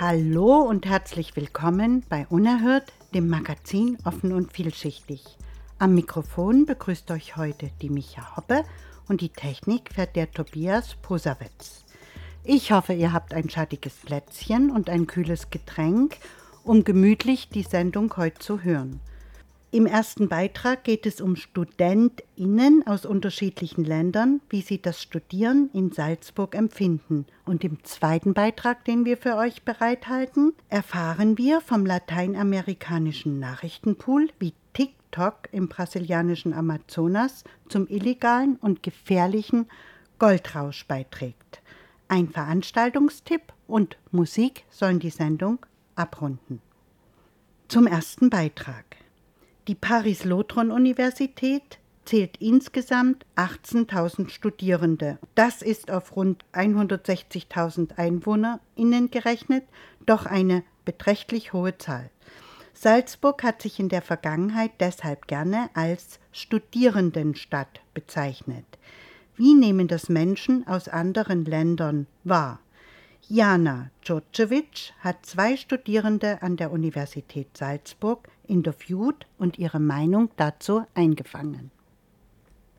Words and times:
Hallo 0.00 0.60
und 0.60 0.86
herzlich 0.86 1.34
willkommen 1.34 2.04
bei 2.08 2.24
Unerhört, 2.30 2.92
dem 3.14 3.28
Magazin 3.28 3.98
Offen 4.04 4.32
und 4.32 4.52
Vielschichtig. 4.52 5.24
Am 5.80 5.96
Mikrofon 5.96 6.66
begrüßt 6.66 7.10
euch 7.10 7.36
heute 7.36 7.72
die 7.82 7.90
Micha 7.90 8.36
Hoppe 8.36 8.62
und 9.08 9.22
die 9.22 9.30
Technik 9.30 9.92
fährt 9.92 10.14
der 10.14 10.30
Tobias 10.30 10.94
Posawitz. 11.02 11.84
Ich 12.44 12.70
hoffe, 12.70 12.92
ihr 12.92 13.12
habt 13.12 13.34
ein 13.34 13.50
schattiges 13.50 13.94
Plätzchen 13.94 14.70
und 14.70 14.88
ein 14.88 15.08
kühles 15.08 15.50
Getränk, 15.50 16.18
um 16.62 16.84
gemütlich 16.84 17.48
die 17.48 17.64
Sendung 17.64 18.16
heute 18.16 18.38
zu 18.38 18.62
hören. 18.62 19.00
Im 19.70 19.84
ersten 19.84 20.28
Beitrag 20.28 20.82
geht 20.82 21.04
es 21.04 21.20
um 21.20 21.36
StudentInnen 21.36 22.86
aus 22.86 23.04
unterschiedlichen 23.04 23.84
Ländern, 23.84 24.40
wie 24.48 24.62
sie 24.62 24.80
das 24.80 25.02
Studieren 25.02 25.68
in 25.74 25.92
Salzburg 25.92 26.54
empfinden. 26.54 27.26
Und 27.44 27.64
im 27.64 27.84
zweiten 27.84 28.32
Beitrag, 28.32 28.86
den 28.86 29.04
wir 29.04 29.18
für 29.18 29.36
euch 29.36 29.64
bereithalten, 29.64 30.54
erfahren 30.70 31.36
wir 31.36 31.60
vom 31.60 31.84
lateinamerikanischen 31.84 33.38
Nachrichtenpool, 33.38 34.30
wie 34.38 34.54
TikTok 34.72 35.50
im 35.52 35.68
brasilianischen 35.68 36.54
Amazonas 36.54 37.44
zum 37.68 37.86
illegalen 37.88 38.56
und 38.56 38.82
gefährlichen 38.82 39.66
Goldrausch 40.18 40.86
beiträgt. 40.86 41.60
Ein 42.08 42.30
Veranstaltungstipp 42.30 43.52
und 43.66 43.98
Musik 44.12 44.64
sollen 44.70 44.98
die 44.98 45.10
Sendung 45.10 45.58
abrunden. 45.94 46.62
Zum 47.68 47.86
ersten 47.86 48.30
Beitrag. 48.30 48.97
Die 49.68 49.74
Paris-Lotron-Universität 49.74 51.78
zählt 52.06 52.38
insgesamt 52.38 53.26
18.000 53.36 54.30
Studierende. 54.30 55.18
Das 55.34 55.60
ist 55.60 55.90
auf 55.90 56.16
rund 56.16 56.42
160.000 56.54 57.98
EinwohnerInnen 57.98 59.10
gerechnet 59.10 59.64
doch 60.06 60.24
eine 60.24 60.62
beträchtlich 60.86 61.52
hohe 61.52 61.76
Zahl. 61.76 62.08
Salzburg 62.72 63.42
hat 63.42 63.60
sich 63.60 63.78
in 63.78 63.90
der 63.90 64.00
Vergangenheit 64.00 64.70
deshalb 64.80 65.28
gerne 65.28 65.68
als 65.74 66.18
Studierendenstadt 66.32 67.82
bezeichnet. 67.92 68.64
Wie 69.36 69.52
nehmen 69.52 69.86
das 69.86 70.08
Menschen 70.08 70.66
aus 70.66 70.88
anderen 70.88 71.44
Ländern 71.44 72.06
wahr? 72.24 72.60
Jana 73.30 73.90
Djordjevic 74.06 74.94
hat 75.00 75.26
zwei 75.26 75.58
Studierende 75.58 76.40
an 76.40 76.56
der 76.56 76.72
Universität 76.72 77.54
Salzburg 77.54 78.26
interviewt 78.46 79.26
und 79.36 79.58
ihre 79.58 79.80
Meinung 79.80 80.30
dazu 80.38 80.86
eingefangen. 80.94 81.70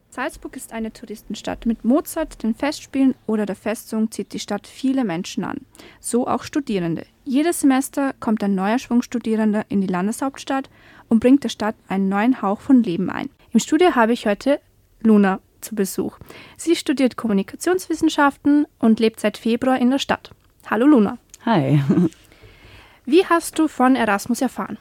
Salzburg 0.10 0.56
ist 0.56 0.74
eine 0.74 0.92
Touristenstadt. 0.92 1.68
Mit 1.68 1.86
Mozart, 1.86 2.42
den 2.42 2.56
Festspielen 2.56 3.14
oder 3.28 3.46
der 3.46 3.56
Festung 3.56 4.10
zieht 4.10 4.34
die 4.34 4.40
Stadt 4.40 4.66
viele 4.66 5.04
Menschen 5.04 5.44
an. 5.44 5.68
So 6.00 6.28
auch 6.28 6.42
Studierende. 6.42 7.06
Jedes 7.26 7.60
Semester 7.60 8.16
kommt 8.20 8.44
ein 8.44 8.56
neuer 8.56 8.80
Schwung 8.80 9.04
Studierender 9.04 9.66
in 9.70 9.82
die 9.82 9.88
Landeshauptstadt 9.88 10.72
und 11.10 11.20
bringt 11.20 11.44
der 11.44 11.50
Stadt 11.50 11.76
einen 11.88 12.10
neuen 12.10 12.42
Hauch 12.42 12.62
von 12.62 12.82
Leben 12.82 13.12
ein. 13.12 13.30
Im 13.52 13.60
Studio 13.60 13.94
habe 13.94 14.14
ich 14.14 14.26
heute 14.26 14.60
Luna 15.04 15.42
zu 15.62 15.76
Besuch. 15.76 16.18
Sie 16.58 16.76
studiert 16.76 17.18
Kommunikationswissenschaften 17.18 18.66
und 18.80 19.00
lebt 19.00 19.20
seit 19.20 19.38
Februar 19.38 19.78
in 19.78 19.92
der 19.92 20.00
Stadt. 20.00 20.32
Hallo 20.70 20.86
Luna. 20.86 21.18
Hi. 21.46 21.82
Wie 23.06 23.26
hast 23.26 23.58
du 23.58 23.68
von 23.68 23.96
Erasmus 23.96 24.42
erfahren? 24.42 24.78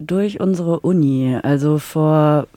durch 0.00 0.40
unsere 0.40 0.80
Uni. 0.80 1.38
Also 1.42 1.78
vor 1.78 2.48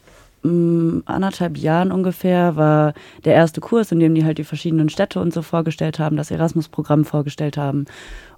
mh, 0.41 0.51
mm, 0.51 1.03
anderthalb 1.05 1.57
Jahren 1.57 1.91
ungefähr 1.91 2.55
war 2.55 2.93
der 3.25 3.35
erste 3.35 3.61
Kurs, 3.61 3.91
in 3.91 3.99
dem 3.99 4.15
die 4.15 4.25
halt 4.25 4.39
die 4.39 4.43
verschiedenen 4.43 4.89
Städte 4.89 5.19
und 5.19 5.33
so 5.33 5.43
vorgestellt 5.43 5.99
haben, 5.99 6.17
das 6.17 6.31
Erasmus-Programm 6.31 7.05
vorgestellt 7.05 7.57
haben. 7.57 7.85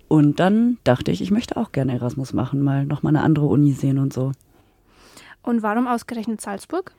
Und 0.08 0.40
dann 0.40 0.78
dachte 0.84 1.12
ich, 1.12 1.22
ich 1.22 1.32
möchte 1.32 1.58
auch 1.58 1.72
gerne 1.72 1.94
Erasmus 1.94 2.34
machen, 2.34 2.62
mal 2.62 2.86
nochmal 2.86 3.16
eine 3.16 3.24
andere 3.24 3.46
Uni 3.46 3.72
sehen 3.72 3.98
und 3.98 4.12
so. 4.12 4.34
Und 5.42 5.64
warum 5.64 5.88
ausgerechnet 5.88 6.42
Salzburg? 6.42 6.92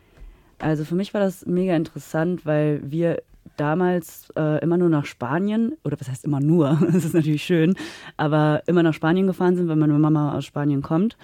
Also 0.58 0.84
für 0.84 0.94
mich 0.94 1.12
war 1.12 1.20
das 1.20 1.44
mega 1.44 1.76
interessant, 1.76 2.46
weil 2.46 2.80
wir 2.84 3.22
damals 3.56 4.30
äh, 4.36 4.62
immer 4.62 4.76
nur 4.76 4.88
nach 4.88 5.06
Spanien, 5.06 5.76
oder 5.84 5.98
was 6.00 6.08
heißt 6.08 6.24
immer 6.24 6.40
nur, 6.40 6.78
das 6.92 7.04
ist 7.04 7.14
natürlich 7.14 7.44
schön, 7.44 7.74
aber 8.16 8.62
immer 8.66 8.82
nach 8.82 8.94
Spanien 8.94 9.26
gefahren 9.26 9.56
sind, 9.56 9.68
weil 9.68 9.76
meine 9.76 9.94
Mama 9.94 10.36
aus 10.36 10.44
Spanien 10.44 10.82
kommt. 10.82 11.16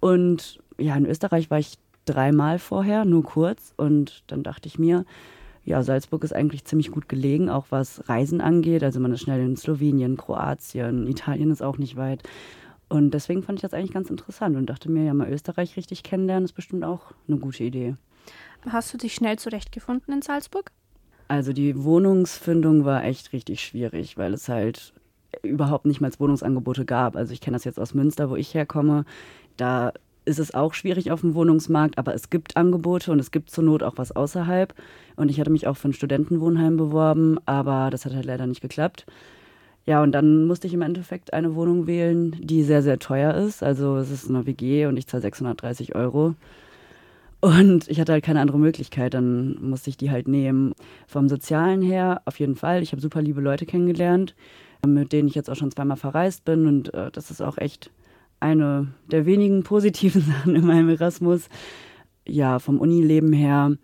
Und 0.00 0.58
ja, 0.78 0.96
in 0.96 1.06
Österreich 1.06 1.50
war 1.50 1.58
ich 1.58 1.78
dreimal 2.04 2.58
vorher, 2.58 3.04
nur 3.04 3.22
kurz. 3.22 3.72
Und 3.76 4.24
dann 4.26 4.42
dachte 4.42 4.66
ich 4.66 4.78
mir, 4.78 5.04
ja, 5.64 5.82
Salzburg 5.82 6.24
ist 6.24 6.34
eigentlich 6.34 6.64
ziemlich 6.64 6.90
gut 6.90 7.08
gelegen, 7.08 7.48
auch 7.48 7.66
was 7.70 8.08
Reisen 8.08 8.40
angeht. 8.40 8.82
Also 8.82 9.00
man 9.00 9.12
ist 9.12 9.20
schnell 9.20 9.40
in 9.40 9.56
Slowenien, 9.56 10.16
Kroatien, 10.16 11.06
Italien 11.06 11.50
ist 11.50 11.62
auch 11.62 11.78
nicht 11.78 11.96
weit. 11.96 12.22
Und 12.88 13.14
deswegen 13.14 13.42
fand 13.42 13.58
ich 13.58 13.62
das 13.62 13.72
eigentlich 13.72 13.92
ganz 13.92 14.10
interessant 14.10 14.56
und 14.56 14.66
dachte 14.66 14.90
mir, 14.90 15.04
ja, 15.04 15.14
mal 15.14 15.30
Österreich 15.30 15.76
richtig 15.76 16.02
kennenlernen 16.02 16.44
ist 16.44 16.52
bestimmt 16.52 16.84
auch 16.84 17.12
eine 17.26 17.38
gute 17.38 17.64
Idee. 17.64 17.96
Hast 18.68 18.92
du 18.92 18.98
dich 18.98 19.14
schnell 19.14 19.38
zurechtgefunden 19.38 20.12
in 20.12 20.22
Salzburg? 20.22 20.70
Also 21.32 21.54
die 21.54 21.82
Wohnungsfindung 21.82 22.84
war 22.84 23.04
echt 23.04 23.32
richtig 23.32 23.64
schwierig, 23.64 24.18
weil 24.18 24.34
es 24.34 24.50
halt 24.50 24.92
überhaupt 25.42 25.86
nicht 25.86 26.02
mal 26.02 26.10
Wohnungsangebote 26.18 26.84
gab. 26.84 27.16
Also 27.16 27.32
ich 27.32 27.40
kenne 27.40 27.54
das 27.54 27.64
jetzt 27.64 27.80
aus 27.80 27.94
Münster, 27.94 28.28
wo 28.28 28.36
ich 28.36 28.52
herkomme. 28.52 29.06
Da 29.56 29.94
ist 30.26 30.38
es 30.38 30.52
auch 30.52 30.74
schwierig 30.74 31.10
auf 31.10 31.22
dem 31.22 31.34
Wohnungsmarkt, 31.34 31.96
aber 31.96 32.12
es 32.12 32.28
gibt 32.28 32.58
Angebote 32.58 33.12
und 33.12 33.18
es 33.18 33.30
gibt 33.30 33.48
zur 33.48 33.64
Not 33.64 33.82
auch 33.82 33.94
was 33.96 34.12
außerhalb. 34.12 34.74
Und 35.16 35.30
ich 35.30 35.40
hatte 35.40 35.48
mich 35.48 35.66
auch 35.66 35.78
für 35.78 35.88
ein 35.88 35.94
Studentenwohnheim 35.94 36.76
beworben, 36.76 37.38
aber 37.46 37.88
das 37.88 38.04
hat 38.04 38.14
halt 38.14 38.26
leider 38.26 38.46
nicht 38.46 38.60
geklappt. 38.60 39.06
Ja, 39.86 40.02
und 40.02 40.12
dann 40.12 40.44
musste 40.44 40.66
ich 40.66 40.74
im 40.74 40.82
Endeffekt 40.82 41.32
eine 41.32 41.54
Wohnung 41.54 41.86
wählen, 41.86 42.36
die 42.42 42.62
sehr, 42.62 42.82
sehr 42.82 42.98
teuer 42.98 43.32
ist. 43.36 43.62
Also 43.62 43.96
es 43.96 44.10
ist 44.10 44.28
eine 44.28 44.44
WG 44.44 44.84
und 44.84 44.98
ich 44.98 45.06
zahle 45.06 45.22
630 45.22 45.94
Euro. 45.94 46.34
Und 47.42 47.88
ich 47.88 47.98
hatte 47.98 48.12
halt 48.12 48.24
keine 48.24 48.40
andere 48.40 48.60
Möglichkeit, 48.60 49.14
dann 49.14 49.60
musste 49.60 49.90
ich 49.90 49.96
die 49.96 50.12
halt 50.12 50.28
nehmen. 50.28 50.74
Vom 51.08 51.28
Sozialen 51.28 51.82
her 51.82 52.22
auf 52.24 52.38
jeden 52.38 52.54
Fall. 52.54 52.84
Ich 52.84 52.92
habe 52.92 53.02
super 53.02 53.20
liebe 53.20 53.40
Leute 53.40 53.66
kennengelernt, 53.66 54.36
mit 54.86 55.12
denen 55.12 55.26
ich 55.26 55.34
jetzt 55.34 55.50
auch 55.50 55.56
schon 55.56 55.72
zweimal 55.72 55.96
verreist 55.96 56.44
bin. 56.44 56.68
Und 56.68 56.94
äh, 56.94 57.10
das 57.10 57.32
ist 57.32 57.40
auch 57.40 57.58
echt 57.58 57.90
eine 58.38 58.94
der 59.10 59.26
wenigen 59.26 59.64
positiven 59.64 60.22
Sachen 60.26 60.54
in 60.54 60.64
meinem 60.64 60.88
Erasmus. 60.88 61.48
Ja, 62.28 62.60
vom 62.60 62.78
Unileben 62.78 63.32
her. 63.32 63.76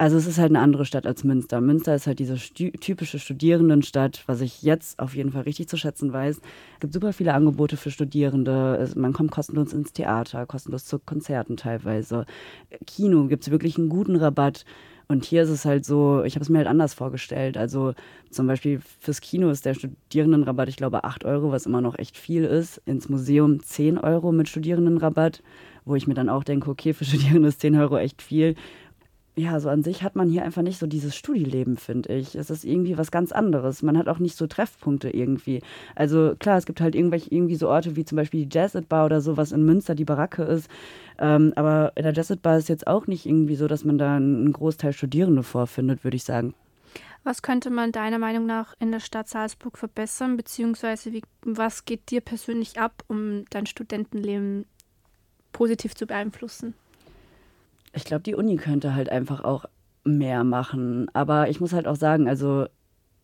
Also 0.00 0.16
es 0.16 0.28
ist 0.28 0.38
halt 0.38 0.52
eine 0.52 0.60
andere 0.60 0.84
Stadt 0.84 1.08
als 1.08 1.24
Münster. 1.24 1.60
Münster 1.60 1.92
ist 1.92 2.06
halt 2.06 2.20
diese 2.20 2.36
typische 2.36 3.18
Studierendenstadt, 3.18 4.22
was 4.26 4.40
ich 4.40 4.62
jetzt 4.62 5.00
auf 5.00 5.16
jeden 5.16 5.32
Fall 5.32 5.42
richtig 5.42 5.68
zu 5.68 5.76
schätzen 5.76 6.12
weiß. 6.12 6.36
Es 6.36 6.80
gibt 6.80 6.94
super 6.94 7.12
viele 7.12 7.34
Angebote 7.34 7.76
für 7.76 7.90
Studierende. 7.90 8.88
Man 8.94 9.12
kommt 9.12 9.32
kostenlos 9.32 9.72
ins 9.72 9.92
Theater, 9.92 10.46
kostenlos 10.46 10.84
zu 10.84 11.00
Konzerten 11.00 11.56
teilweise. 11.56 12.26
Kino 12.86 13.26
gibt 13.26 13.42
es 13.42 13.50
wirklich 13.50 13.76
einen 13.76 13.88
guten 13.88 14.14
Rabatt. 14.14 14.64
Und 15.08 15.24
hier 15.24 15.42
ist 15.42 15.48
es 15.48 15.64
halt 15.64 15.84
so, 15.84 16.22
ich 16.22 16.34
habe 16.34 16.44
es 16.44 16.50
mir 16.50 16.58
halt 16.58 16.68
anders 16.68 16.94
vorgestellt. 16.94 17.56
Also 17.56 17.94
zum 18.30 18.46
Beispiel 18.46 18.80
fürs 19.00 19.20
Kino 19.20 19.50
ist 19.50 19.64
der 19.64 19.74
Studierendenrabatt, 19.74 20.68
ich 20.68 20.76
glaube, 20.76 21.02
8 21.02 21.24
Euro, 21.24 21.50
was 21.50 21.66
immer 21.66 21.80
noch 21.80 21.98
echt 21.98 22.16
viel 22.16 22.44
ist. 22.44 22.80
Ins 22.84 23.08
Museum 23.08 23.60
10 23.62 23.98
Euro 23.98 24.30
mit 24.30 24.48
Studierendenrabatt, 24.48 25.42
wo 25.84 25.96
ich 25.96 26.06
mir 26.06 26.14
dann 26.14 26.28
auch 26.28 26.44
denke, 26.44 26.70
okay, 26.70 26.92
für 26.92 27.04
Studierende 27.06 27.48
ist 27.48 27.62
10 27.62 27.74
Euro 27.76 27.96
echt 27.96 28.22
viel 28.22 28.54
ja, 29.38 29.60
so 29.60 29.68
an 29.68 29.82
sich 29.82 30.02
hat 30.02 30.16
man 30.16 30.28
hier 30.28 30.42
einfach 30.42 30.62
nicht 30.62 30.78
so 30.78 30.86
dieses 30.86 31.14
Studieleben, 31.14 31.76
finde 31.76 32.12
ich. 32.14 32.34
Es 32.34 32.50
ist 32.50 32.64
irgendwie 32.64 32.98
was 32.98 33.10
ganz 33.10 33.32
anderes. 33.32 33.82
Man 33.82 33.96
hat 33.96 34.08
auch 34.08 34.18
nicht 34.18 34.36
so 34.36 34.46
Treffpunkte 34.46 35.10
irgendwie. 35.10 35.62
Also 35.94 36.34
klar, 36.38 36.58
es 36.58 36.66
gibt 36.66 36.80
halt 36.80 36.94
irgendwelche 36.94 37.30
irgendwie 37.30 37.54
so 37.54 37.68
Orte 37.68 37.96
wie 37.96 38.04
zum 38.04 38.16
Beispiel 38.16 38.44
die 38.44 38.54
Jazzit 38.56 38.88
Bar 38.88 39.06
oder 39.06 39.20
so, 39.20 39.36
was 39.36 39.52
in 39.52 39.64
Münster 39.64 39.94
die 39.94 40.04
Baracke 40.04 40.42
ist. 40.42 40.68
Ähm, 41.18 41.52
aber 41.56 41.92
in 41.94 42.02
der 42.02 42.12
Jazzit 42.12 42.42
Bar 42.42 42.58
ist 42.58 42.68
jetzt 42.68 42.86
auch 42.86 43.06
nicht 43.06 43.26
irgendwie 43.26 43.56
so, 43.56 43.68
dass 43.68 43.84
man 43.84 43.96
da 43.96 44.16
einen 44.16 44.52
Großteil 44.52 44.92
Studierende 44.92 45.42
vorfindet, 45.42 46.04
würde 46.04 46.16
ich 46.16 46.24
sagen. 46.24 46.54
Was 47.24 47.42
könnte 47.42 47.70
man 47.70 47.92
deiner 47.92 48.18
Meinung 48.18 48.46
nach 48.46 48.74
in 48.80 48.90
der 48.90 49.00
Stadt 49.00 49.28
Salzburg 49.28 49.78
verbessern, 49.78 50.36
beziehungsweise 50.36 51.12
wie, 51.12 51.22
was 51.42 51.84
geht 51.84 52.10
dir 52.10 52.20
persönlich 52.20 52.80
ab, 52.80 53.04
um 53.08 53.44
dein 53.50 53.66
Studentenleben 53.66 54.66
positiv 55.52 55.94
zu 55.94 56.06
beeinflussen? 56.06 56.74
Ich 57.92 58.04
glaube, 58.04 58.22
die 58.22 58.34
Uni 58.34 58.56
könnte 58.56 58.94
halt 58.94 59.10
einfach 59.10 59.42
auch 59.44 59.64
mehr 60.04 60.44
machen. 60.44 61.08
Aber 61.12 61.48
ich 61.48 61.60
muss 61.60 61.72
halt 61.72 61.86
auch 61.86 61.96
sagen, 61.96 62.28
also 62.28 62.66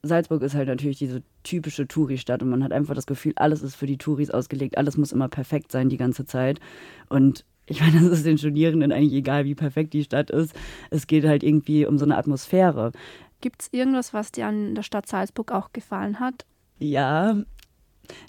Salzburg 0.03 0.43
ist 0.43 0.55
halt 0.55 0.69
natürlich 0.69 0.99
diese 0.99 1.23
typische 1.43 1.89
Touri-Stadt 1.89 2.43
und 2.43 2.51
man 2.51 2.63
hat 2.63 2.73
einfach 2.73 2.95
das 2.95 3.07
Gefühl, 3.07 3.33
alles 3.37 3.63
ist 3.63 3.75
für 3.75 3.87
die 3.87 3.99
Touris 3.99 4.31
ausgelegt, 4.31 4.77
alles 4.79 4.97
muss 4.97 5.13
immer 5.13 5.29
perfekt 5.29 5.73
sein 5.73 5.89
die 5.89 5.97
ganze 5.97 6.25
Zeit. 6.25 6.61
Und 7.09 7.45
ich 7.67 7.81
meine, 7.81 8.01
das 8.01 8.19
ist 8.19 8.27
den 8.27 8.39
Studierenden 8.39 8.93
eigentlich 8.93 9.15
egal, 9.15 9.45
wie 9.45 9.55
perfekt 9.55 9.93
die 9.95 10.05
Stadt 10.05 10.31
ist. 10.31 10.55
Es 10.91 11.07
geht 11.07 11.25
halt 11.25 11.43
irgendwie 11.43 11.87
um 11.87 11.99
so 11.99 12.05
eine 12.05 12.17
Atmosphäre. 12.17 12.93
Gibt 13.41 13.63
es 13.63 13.69
irgendwas, 13.73 14.15
was 14.15 14.33
dir 14.33 14.47
an 14.47 14.75
der 14.75 14.83
Stadt 14.83 15.07
Salzburg 15.07 15.53
auch 15.53 15.73
gefallen 15.73 16.21
hat? 16.21 16.47
Ja, 16.79 17.37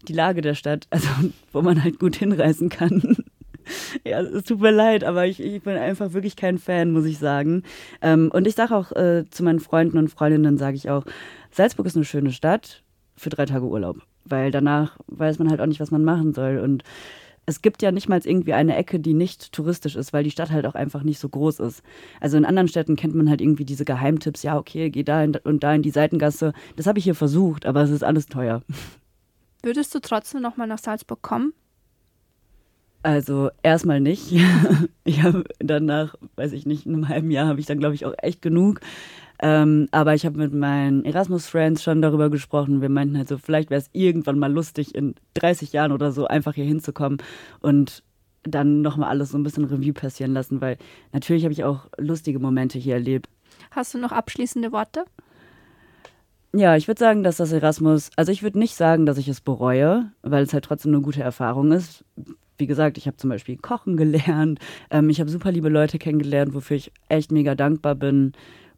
die 0.07 0.13
Lage 0.13 0.41
der 0.41 0.55
Stadt, 0.55 0.87
also 0.89 1.07
wo 1.51 1.61
man 1.61 1.83
halt 1.83 1.99
gut 1.99 2.15
hinreisen 2.15 2.69
kann. 2.69 3.17
Ja, 4.05 4.21
es 4.21 4.43
tut 4.43 4.61
mir 4.61 4.71
leid, 4.71 5.03
aber 5.03 5.25
ich, 5.25 5.39
ich 5.39 5.61
bin 5.63 5.77
einfach 5.77 6.13
wirklich 6.13 6.35
kein 6.35 6.57
Fan, 6.57 6.91
muss 6.91 7.05
ich 7.05 7.17
sagen. 7.17 7.63
Ähm, 8.01 8.29
und 8.33 8.47
ich 8.47 8.55
sage 8.55 8.75
auch 8.75 8.91
äh, 8.91 9.25
zu 9.29 9.43
meinen 9.43 9.59
Freunden 9.59 9.97
und 9.97 10.09
Freundinnen, 10.09 10.57
sage 10.57 10.75
ich 10.75 10.89
auch, 10.89 11.05
Salzburg 11.51 11.85
ist 11.87 11.95
eine 11.95 12.05
schöne 12.05 12.31
Stadt 12.31 12.83
für 13.15 13.29
drei 13.29 13.45
Tage 13.45 13.65
Urlaub, 13.65 13.97
weil 14.25 14.51
danach 14.51 14.97
weiß 15.07 15.39
man 15.39 15.49
halt 15.49 15.61
auch 15.61 15.65
nicht, 15.65 15.79
was 15.79 15.91
man 15.91 16.03
machen 16.03 16.33
soll. 16.33 16.59
Und 16.59 16.83
es 17.45 17.61
gibt 17.61 17.81
ja 17.81 17.91
nicht 17.91 18.09
mal 18.09 18.19
irgendwie 18.23 18.53
eine 18.53 18.75
Ecke, 18.75 18.99
die 18.99 19.13
nicht 19.13 19.51
touristisch 19.51 19.95
ist, 19.95 20.13
weil 20.13 20.23
die 20.23 20.31
Stadt 20.31 20.51
halt 20.51 20.65
auch 20.65 20.75
einfach 20.75 21.03
nicht 21.03 21.19
so 21.19 21.29
groß 21.29 21.59
ist. 21.59 21.83
Also 22.19 22.37
in 22.37 22.45
anderen 22.45 22.67
Städten 22.67 22.95
kennt 22.95 23.15
man 23.15 23.29
halt 23.29 23.41
irgendwie 23.41 23.65
diese 23.65 23.85
Geheimtipps, 23.85 24.43
ja, 24.43 24.57
okay, 24.57 24.89
geh 24.89 25.03
da 25.03 25.25
und 25.43 25.63
da 25.63 25.73
in 25.73 25.81
die 25.81 25.91
Seitengasse. 25.91 26.53
Das 26.75 26.87
habe 26.87 26.99
ich 26.99 27.05
hier 27.05 27.15
versucht, 27.15 27.65
aber 27.65 27.81
es 27.81 27.91
ist 27.91 28.03
alles 28.03 28.27
teuer. 28.27 28.61
Würdest 29.61 29.93
du 29.95 29.99
trotzdem 29.99 30.41
nochmal 30.41 30.67
nach 30.67 30.79
Salzburg 30.79 31.21
kommen? 31.21 31.53
Also 33.05 33.51
erstmal 33.61 34.01
nicht. 34.01 34.33
Ich 35.07 35.21
habe 35.21 35.43
danach, 35.59 36.15
weiß 36.35 36.53
ich 36.53 36.65
nicht, 36.65 36.87
in 36.87 36.95
einem 36.95 37.07
halben 37.07 37.29
Jahr 37.29 37.45
habe 37.45 37.59
ich 37.59 37.67
dann, 37.67 37.77
glaube 37.77 37.93
ich, 37.93 38.07
auch 38.07 38.15
echt 38.17 38.41
genug. 38.41 38.79
Ähm, 39.39 39.87
aber 39.91 40.15
ich 40.15 40.25
habe 40.25 40.39
mit 40.39 40.51
meinen 40.51 41.05
Erasmus-Friends 41.05 41.83
schon 41.83 42.01
darüber 42.01 42.31
gesprochen. 42.31 42.81
Wir 42.81 42.89
meinten 42.89 43.15
halt 43.15 43.27
so, 43.27 43.37
vielleicht 43.37 43.69
wäre 43.69 43.79
es 43.79 43.91
irgendwann 43.93 44.39
mal 44.39 44.51
lustig, 44.51 44.95
in 44.95 45.13
30 45.35 45.73
Jahren 45.73 45.91
oder 45.91 46.11
so 46.11 46.25
einfach 46.25 46.55
hier 46.55 46.65
hinzukommen 46.65 47.19
und 47.61 48.01
dann 48.41 48.81
nochmal 48.81 49.11
alles 49.11 49.29
so 49.29 49.37
ein 49.37 49.43
bisschen 49.43 49.65
Revue 49.65 49.93
passieren 49.93 50.33
lassen, 50.33 50.59
weil 50.59 50.79
natürlich 51.13 51.43
habe 51.43 51.53
ich 51.53 51.63
auch 51.63 51.85
lustige 51.99 52.39
Momente 52.39 52.79
hier 52.79 52.95
erlebt. 52.95 53.29
Hast 53.69 53.93
du 53.93 53.99
noch 53.99 54.11
abschließende 54.11 54.71
Worte? 54.71 55.05
Ja, 56.51 56.75
ich 56.75 56.87
würde 56.87 56.99
sagen, 56.99 57.21
dass 57.21 57.37
das 57.37 57.51
Erasmus, 57.51 58.09
also 58.15 58.31
ich 58.31 58.41
würde 58.41 58.57
nicht 58.57 58.75
sagen, 58.75 59.05
dass 59.05 59.19
ich 59.19 59.27
es 59.27 59.41
bereue, 59.41 60.11
weil 60.23 60.41
es 60.41 60.53
halt 60.53 60.65
trotzdem 60.65 60.93
eine 60.93 61.03
gute 61.03 61.21
Erfahrung 61.21 61.71
ist 61.71 62.03
wie 62.57 62.67
gesagt, 62.67 62.97
ich 62.97 63.07
habe 63.07 63.17
zum 63.17 63.29
Beispiel 63.29 63.57
Kochen 63.57 63.97
gelernt. 63.97 64.59
Ähm, 64.89 65.09
ich 65.09 65.19
habe 65.19 65.29
super 65.29 65.51
liebe 65.51 65.69
Leute 65.69 65.99
kennengelernt, 65.99 66.53
wofür 66.53 66.77
ich 66.77 66.91
echt 67.09 67.31
mega 67.31 67.55
dankbar 67.55 67.95
bin. 67.95 68.33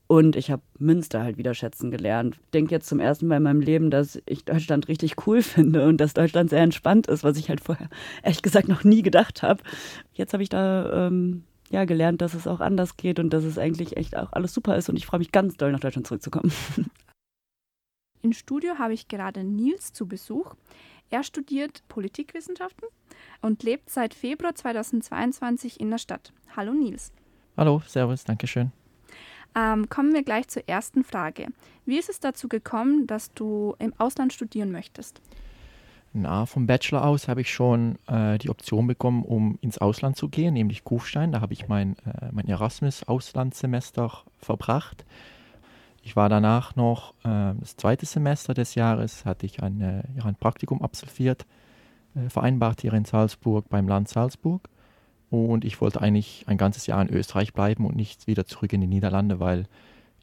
Und 0.07 0.37
ich 0.37 0.51
habe 0.51 0.61
Münster 0.79 1.21
halt 1.21 1.37
wieder 1.37 1.53
schätzen 1.53 1.91
gelernt. 1.91 2.37
Ich 2.41 2.51
denke 2.51 2.73
jetzt 2.73 2.87
zum 2.87 3.01
ersten 3.01 3.27
Mal 3.27 3.37
in 3.37 3.43
meinem 3.43 3.59
Leben, 3.59 3.91
dass 3.91 4.21
ich 4.25 4.45
Deutschland 4.45 4.87
richtig 4.87 5.27
cool 5.27 5.41
finde 5.43 5.85
und 5.85 5.97
dass 5.97 6.13
Deutschland 6.13 6.49
sehr 6.49 6.61
entspannt 6.61 7.07
ist, 7.07 7.23
was 7.25 7.37
ich 7.37 7.49
halt 7.49 7.59
vorher 7.59 7.89
ehrlich 8.23 8.41
gesagt 8.41 8.69
noch 8.69 8.85
nie 8.85 9.01
gedacht 9.01 9.43
habe. 9.43 9.61
Jetzt 10.13 10.31
habe 10.31 10.43
ich 10.43 10.49
da 10.49 11.07
ähm, 11.07 11.43
ja 11.69 11.83
gelernt, 11.83 12.21
dass 12.21 12.33
es 12.33 12.47
auch 12.47 12.61
anders 12.61 12.95
geht 12.95 13.19
und 13.19 13.31
dass 13.31 13.43
es 13.43 13.57
eigentlich 13.57 13.97
echt 13.97 14.15
auch 14.15 14.31
alles 14.31 14.53
super 14.53 14.77
ist. 14.77 14.87
Und 14.87 14.95
ich 14.95 15.05
freue 15.05 15.19
mich 15.19 15.33
ganz 15.33 15.57
doll, 15.57 15.73
nach 15.73 15.81
Deutschland 15.81 16.07
zurückzukommen. 16.07 16.53
Im 18.21 18.33
Studio 18.33 18.77
habe 18.79 18.93
ich 18.93 19.07
gerade 19.09 19.43
Nils 19.43 19.93
zu 19.93 20.07
Besuch. 20.07 20.55
Er 21.09 21.23
studiert 21.23 21.83
Politikwissenschaften 21.87 22.87
und 23.41 23.63
lebt 23.63 23.89
seit 23.89 24.13
Februar 24.13 24.55
2022 24.55 25.79
in 25.79 25.89
der 25.89 25.99
Stadt. 25.99 26.33
Hallo 26.55 26.73
Nils. 26.73 27.13
Hallo, 27.55 27.81
Servus, 27.87 28.25
danke 28.25 28.45
schön. 28.45 28.71
Ähm, 29.55 29.89
kommen 29.89 30.13
wir 30.13 30.23
gleich 30.23 30.49
zur 30.49 30.67
ersten 30.67 31.03
Frage. 31.03 31.47
Wie 31.85 31.97
ist 31.97 32.09
es 32.09 32.19
dazu 32.19 32.49
gekommen, 32.49 33.07
dass 33.07 33.33
du 33.33 33.75
im 33.79 33.93
Ausland 33.97 34.33
studieren 34.33 34.71
möchtest? 34.71 35.21
Na, 36.13 36.45
vom 36.45 36.67
Bachelor 36.67 37.05
aus 37.05 37.27
habe 37.27 37.41
ich 37.41 37.53
schon 37.53 37.97
äh, 38.07 38.37
die 38.37 38.49
Option 38.49 38.87
bekommen, 38.87 39.23
um 39.23 39.57
ins 39.61 39.77
Ausland 39.77 40.17
zu 40.17 40.29
gehen, 40.29 40.53
nämlich 40.53 40.83
Kufstein. 40.83 41.31
Da 41.31 41.41
habe 41.41 41.53
ich 41.53 41.67
mein, 41.67 41.95
äh, 42.05 42.29
mein 42.31 42.47
Erasmus-Auslandssemester 42.47 44.23
verbracht. 44.39 45.05
Ich 46.07 46.15
war 46.15 46.29
danach 46.29 46.77
noch 46.77 47.15
äh, 47.25 47.53
das 47.59 47.75
zweite 47.75 48.05
Semester 48.05 48.53
des 48.53 48.75
Jahres, 48.75 49.25
hatte 49.25 49.45
ich 49.45 49.61
ein, 49.61 49.81
äh, 49.81 50.03
ein 50.23 50.35
Praktikum 50.35 50.81
absolviert, 50.81 51.45
äh, 52.15 52.29
vereinbart 52.29 52.79
hier 52.79 52.93
in 52.93 53.03
Salzburg 53.03 53.67
beim 53.67 53.89
Land 53.89 54.07
Salzburg. 54.07 54.69
Und 55.29 55.65
ich 55.65 55.81
wollte 55.81 55.99
eigentlich 55.99 56.45
ein 56.47 56.57
ganzes 56.57 56.87
Jahr 56.87 57.01
in 57.01 57.13
Österreich 57.13 57.51
bleiben 57.51 57.85
und 57.85 57.97
nicht 57.97 58.25
wieder 58.25 58.45
zurück 58.45 58.71
in 58.71 58.79
die 58.79 58.87
Niederlande, 58.87 59.41
weil 59.41 59.65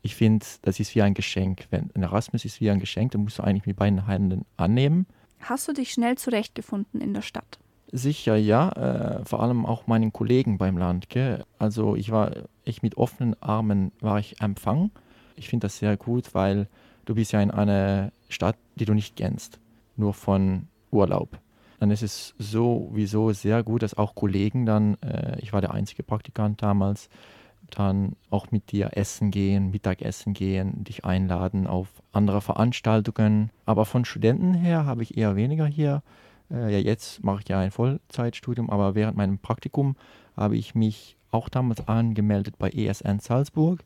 ich 0.01 0.15
finde, 0.15 0.47
das 0.63 0.81
ist 0.81 0.95
wie 0.95 1.03
ein 1.03 1.13
Geschenk. 1.13 1.67
Wenn 1.69 1.91
ein 1.95 2.03
Erasmus 2.03 2.47
ist 2.47 2.63
wie 2.63 2.71
ein 2.71 2.81
Geschenk, 2.81 3.13
dann 3.13 3.25
musst 3.25 3.39
du 3.39 3.43
eigentlich 3.43 3.67
mit 3.67 3.77
beiden 3.77 4.07
Händen 4.07 4.47
annehmen. 4.57 5.05
Hast 5.41 5.69
du 5.69 5.75
dich 5.75 5.93
schnell 5.93 6.17
zurechtgefunden 6.17 7.03
in 7.03 7.13
der 7.13 7.21
Stadt? 7.21 7.59
Sicher, 7.93 8.37
ja. 8.37 8.71
Äh, 8.71 9.25
vor 9.27 9.43
allem 9.43 9.67
auch 9.67 9.87
meinen 9.87 10.15
Kollegen 10.15 10.57
beim 10.57 10.79
Land. 10.79 11.11
Gell? 11.11 11.45
Also 11.59 11.95
ich 11.95 12.11
war 12.11 12.33
echt 12.65 12.83
mit 12.83 12.97
offenen 12.97 13.37
Armen 13.43 13.93
war 14.01 14.19
ich 14.19 14.41
empfangen 14.41 14.91
ich 15.37 15.49
finde 15.49 15.67
das 15.67 15.79
sehr 15.79 15.97
gut, 15.97 16.35
weil 16.35 16.69
du 17.05 17.15
bist 17.15 17.33
ja 17.33 17.41
in 17.41 17.51
einer 17.51 18.13
Stadt, 18.29 18.57
die 18.77 18.85
du 18.85 18.95
nicht 18.95 19.17
kennst, 19.17 19.59
nur 19.97 20.15
von 20.15 20.69
Urlaub. 20.91 21.39
Dann 21.81 21.91
ist 21.91 22.03
es 22.03 22.35
sowieso 22.39 23.33
sehr 23.33 23.63
gut, 23.63 23.83
dass 23.83 23.97
auch 23.97 24.15
Kollegen 24.15 24.65
dann, 24.65 24.97
äh, 25.03 25.39
ich 25.41 25.53
war 25.53 25.61
der 25.61 25.75
einzige 25.75 26.03
Praktikant 26.03 26.63
damals, 26.63 27.09
dann 27.71 28.17
auch 28.31 28.51
mit 28.51 28.73
dir 28.73 28.91
essen 28.93 29.31
gehen, 29.31 29.71
Mittagessen 29.71 30.35
gehen, 30.35 30.85
dich 30.85 31.05
einladen 31.05 31.67
auf 31.67 31.89
andere 32.13 32.41
Veranstaltungen. 32.41 33.51
Aber 33.67 33.85
von 33.85 34.05
Studenten 34.05 34.55
her 34.55 34.87
habe 34.87 35.03
ich 35.03 35.17
eher 35.17 35.37
weniger 35.37 35.67
hier. 35.67 36.03
Äh, 36.51 36.73
ja, 36.73 36.79
jetzt 36.79 37.25
mache 37.25 37.41
ich 37.43 37.49
ja 37.49 37.59
ein 37.59 37.71
Vollzeitstudium, 37.71 38.71
aber 38.71 38.95
während 38.95 39.17
meinem 39.17 39.39
Praktikum 39.39 39.97
habe 40.37 40.57
ich 40.57 40.75
mich 40.75 41.17
auch 41.31 41.49
damals 41.49 41.87
angemeldet 41.89 42.57
bei 42.59 42.71
ESN 42.71 43.19
Salzburg 43.19 43.85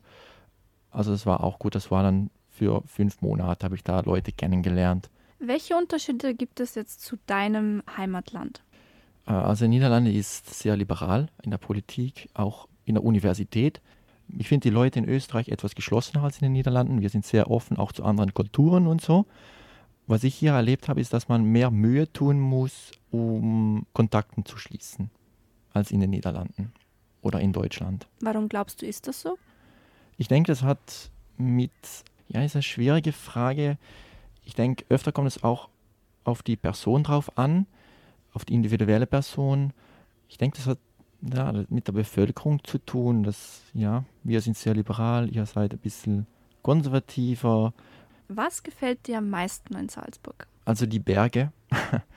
also 0.91 1.13
es 1.13 1.25
war 1.25 1.43
auch 1.43 1.59
gut, 1.59 1.75
das 1.75 1.91
war 1.91 2.03
dann 2.03 2.29
für 2.49 2.81
fünf 2.85 3.21
Monate, 3.21 3.63
habe 3.63 3.75
ich 3.75 3.83
da 3.83 4.01
Leute 4.01 4.31
kennengelernt. 4.31 5.09
Welche 5.39 5.77
Unterschiede 5.77 6.33
gibt 6.35 6.59
es 6.59 6.75
jetzt 6.75 7.01
zu 7.01 7.17
deinem 7.25 7.81
Heimatland? 7.95 8.61
Äh, 9.25 9.31
also 9.31 9.67
Niederlande 9.67 10.11
ist 10.11 10.53
sehr 10.53 10.75
liberal 10.75 11.29
in 11.41 11.51
der 11.51 11.57
Politik, 11.57 12.29
auch 12.33 12.67
in 12.85 12.95
der 12.95 13.03
Universität. 13.03 13.81
Ich 14.37 14.47
finde 14.49 14.69
die 14.69 14.73
Leute 14.73 14.99
in 14.99 15.07
Österreich 15.07 15.49
etwas 15.49 15.75
geschlossener 15.75 16.23
als 16.23 16.37
in 16.37 16.43
den 16.43 16.51
Niederlanden. 16.51 17.01
Wir 17.01 17.09
sind 17.09 17.25
sehr 17.25 17.49
offen 17.49 17.77
auch 17.77 17.91
zu 17.91 18.03
anderen 18.03 18.33
Kulturen 18.33 18.85
und 18.87 19.01
so. 19.01 19.25
Was 20.07 20.23
ich 20.23 20.35
hier 20.35 20.53
erlebt 20.53 20.89
habe, 20.89 20.99
ist, 20.99 21.13
dass 21.13 21.29
man 21.29 21.43
mehr 21.43 21.71
Mühe 21.71 22.11
tun 22.11 22.39
muss, 22.39 22.91
um 23.11 23.85
Kontakten 23.93 24.43
zu 24.43 24.57
schließen, 24.57 25.09
als 25.71 25.91
in 25.91 25.99
den 25.99 26.09
Niederlanden 26.09 26.73
oder 27.21 27.39
in 27.39 27.53
Deutschland. 27.53 28.07
Warum 28.19 28.49
glaubst 28.49 28.81
du, 28.81 28.87
ist 28.87 29.07
das 29.07 29.21
so? 29.21 29.37
Ich 30.19 30.27
denke, 30.27 30.51
das 30.51 30.63
hat 30.63 31.11
mit, 31.37 31.71
ja, 32.27 32.43
ist 32.43 32.55
eine 32.55 32.61
schwierige 32.61 33.13
Frage. 33.13 33.77
Ich 34.43 34.53
denke, 34.53 34.83
öfter 34.89 35.13
kommt 35.13 35.29
es 35.29 35.43
auch 35.43 35.69
auf 36.25 36.43
die 36.43 36.57
Person 36.57 37.03
drauf 37.03 37.37
an, 37.37 37.65
auf 38.33 38.43
die 38.43 38.53
individuelle 38.53 39.07
Person. 39.07 39.71
Ich 40.27 40.37
denke, 40.37 40.57
das 40.57 40.67
hat 40.67 40.77
ja, 41.21 41.63
mit 41.69 41.87
der 41.87 41.93
Bevölkerung 41.93 42.61
zu 42.65 42.79
tun, 42.79 43.23
dass, 43.23 43.61
ja, 43.73 44.03
wir 44.23 44.41
sind 44.41 44.57
sehr 44.57 44.73
liberal, 44.73 45.33
ihr 45.33 45.45
seid 45.45 45.71
ein 45.71 45.79
bisschen 45.79 46.27
konservativer. 46.63 47.73
Was 48.27 48.61
gefällt 48.61 49.07
dir 49.07 49.19
am 49.19 49.29
meisten 49.29 49.73
in 49.77 49.87
Salzburg? 49.87 50.47
Also 50.65 50.85
die 50.85 50.99
Berge. 50.99 51.53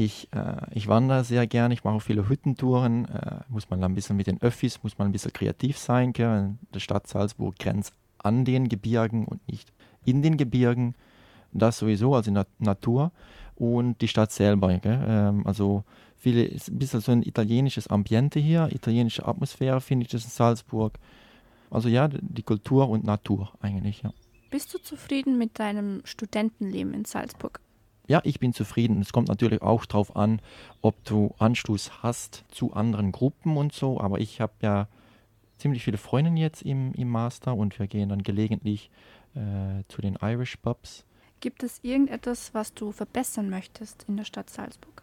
Ich, 0.00 0.28
äh, 0.32 0.54
ich 0.74 0.86
wandere 0.86 1.24
sehr 1.24 1.48
gerne, 1.48 1.74
ich 1.74 1.82
mache 1.82 1.98
viele 1.98 2.28
Hüttentouren, 2.28 3.06
äh, 3.06 3.40
muss 3.48 3.68
man 3.68 3.82
ein 3.82 3.96
bisschen 3.96 4.16
mit 4.16 4.28
den 4.28 4.40
Öffis, 4.40 4.80
muss 4.84 4.96
man 4.96 5.08
ein 5.08 5.12
bisschen 5.12 5.32
kreativ 5.32 5.76
sein. 5.76 6.12
Gell? 6.12 6.54
Die 6.72 6.78
Stadt 6.78 7.08
Salzburg 7.08 7.58
grenzt 7.58 7.92
an 8.18 8.44
den 8.44 8.68
Gebirgen 8.68 9.24
und 9.24 9.46
nicht 9.48 9.72
in 10.04 10.22
den 10.22 10.36
Gebirgen. 10.36 10.94
Das 11.50 11.78
sowieso, 11.78 12.14
also 12.14 12.28
in 12.30 12.36
der 12.36 12.46
Natur. 12.60 13.10
Und 13.56 14.00
die 14.00 14.06
Stadt 14.06 14.30
selber. 14.30 14.70
Ähm, 14.84 15.44
also 15.44 15.82
viele, 16.16 16.44
ist 16.44 16.68
ein 16.68 16.78
bisschen 16.78 17.00
so 17.00 17.10
ein 17.10 17.24
italienisches 17.24 17.88
Ambiente 17.88 18.38
hier, 18.38 18.68
italienische 18.70 19.26
Atmosphäre 19.26 19.80
finde 19.80 20.04
ich 20.04 20.12
das 20.12 20.22
in 20.22 20.30
Salzburg. 20.30 20.96
Also 21.70 21.88
ja, 21.88 22.06
die 22.06 22.44
Kultur 22.44 22.88
und 22.88 23.02
Natur 23.02 23.50
eigentlich, 23.60 24.02
ja. 24.02 24.12
Bist 24.50 24.72
du 24.72 24.78
zufrieden 24.78 25.38
mit 25.38 25.58
deinem 25.58 26.02
Studentenleben 26.04 26.94
in 26.94 27.04
Salzburg? 27.04 27.60
Ja, 28.08 28.20
ich 28.24 28.40
bin 28.40 28.52
zufrieden. 28.52 29.00
Es 29.00 29.12
kommt 29.12 29.28
natürlich 29.28 29.62
auch 29.62 29.84
darauf 29.84 30.16
an, 30.16 30.40
ob 30.80 31.02
du 31.04 31.34
Anschluss 31.38 32.02
hast 32.02 32.44
zu 32.48 32.72
anderen 32.72 33.12
Gruppen 33.12 33.56
und 33.56 33.72
so. 33.72 34.00
Aber 34.00 34.18
ich 34.18 34.40
habe 34.40 34.54
ja 34.62 34.88
ziemlich 35.58 35.84
viele 35.84 35.98
Freunde 35.98 36.30
jetzt 36.40 36.62
im, 36.62 36.92
im 36.94 37.08
Master 37.08 37.54
und 37.54 37.78
wir 37.78 37.86
gehen 37.86 38.08
dann 38.08 38.22
gelegentlich 38.22 38.90
äh, 39.34 39.84
zu 39.88 40.00
den 40.00 40.16
Irish 40.22 40.56
Pubs. 40.56 41.04
Gibt 41.40 41.62
es 41.62 41.80
irgendetwas, 41.82 42.54
was 42.54 42.74
du 42.74 42.92
verbessern 42.92 43.50
möchtest 43.50 44.04
in 44.08 44.16
der 44.16 44.24
Stadt 44.24 44.50
Salzburg? 44.50 45.02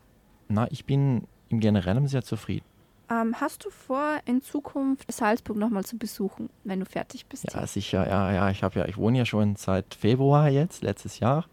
Na, 0.49 0.69
ich 0.71 0.85
bin 0.85 1.27
im 1.49 1.59
Generellen 1.59 2.07
sehr 2.07 2.23
zufrieden. 2.23 2.65
Ähm, 3.09 3.35
hast 3.39 3.63
du 3.63 3.69
vor, 3.69 4.17
in 4.25 4.41
Zukunft 4.41 5.11
Salzburg 5.11 5.57
nochmal 5.57 5.85
zu 5.85 5.97
besuchen, 5.97 6.49
wenn 6.63 6.79
du 6.79 6.85
fertig 6.87 7.27
bist? 7.27 7.45
Ja, 7.53 7.67
sicher. 7.67 8.07
Ja, 8.07 8.33
ja, 8.33 8.49
ich 8.49 8.63
habe 8.63 8.79
ja, 8.79 8.85
ich 8.87 8.97
wohne 8.97 9.19
ja 9.19 9.25
schon 9.25 9.55
seit 9.55 9.93
Februar 9.93 10.49
jetzt, 10.49 10.81
letztes 10.81 11.19
Jahr, 11.19 11.45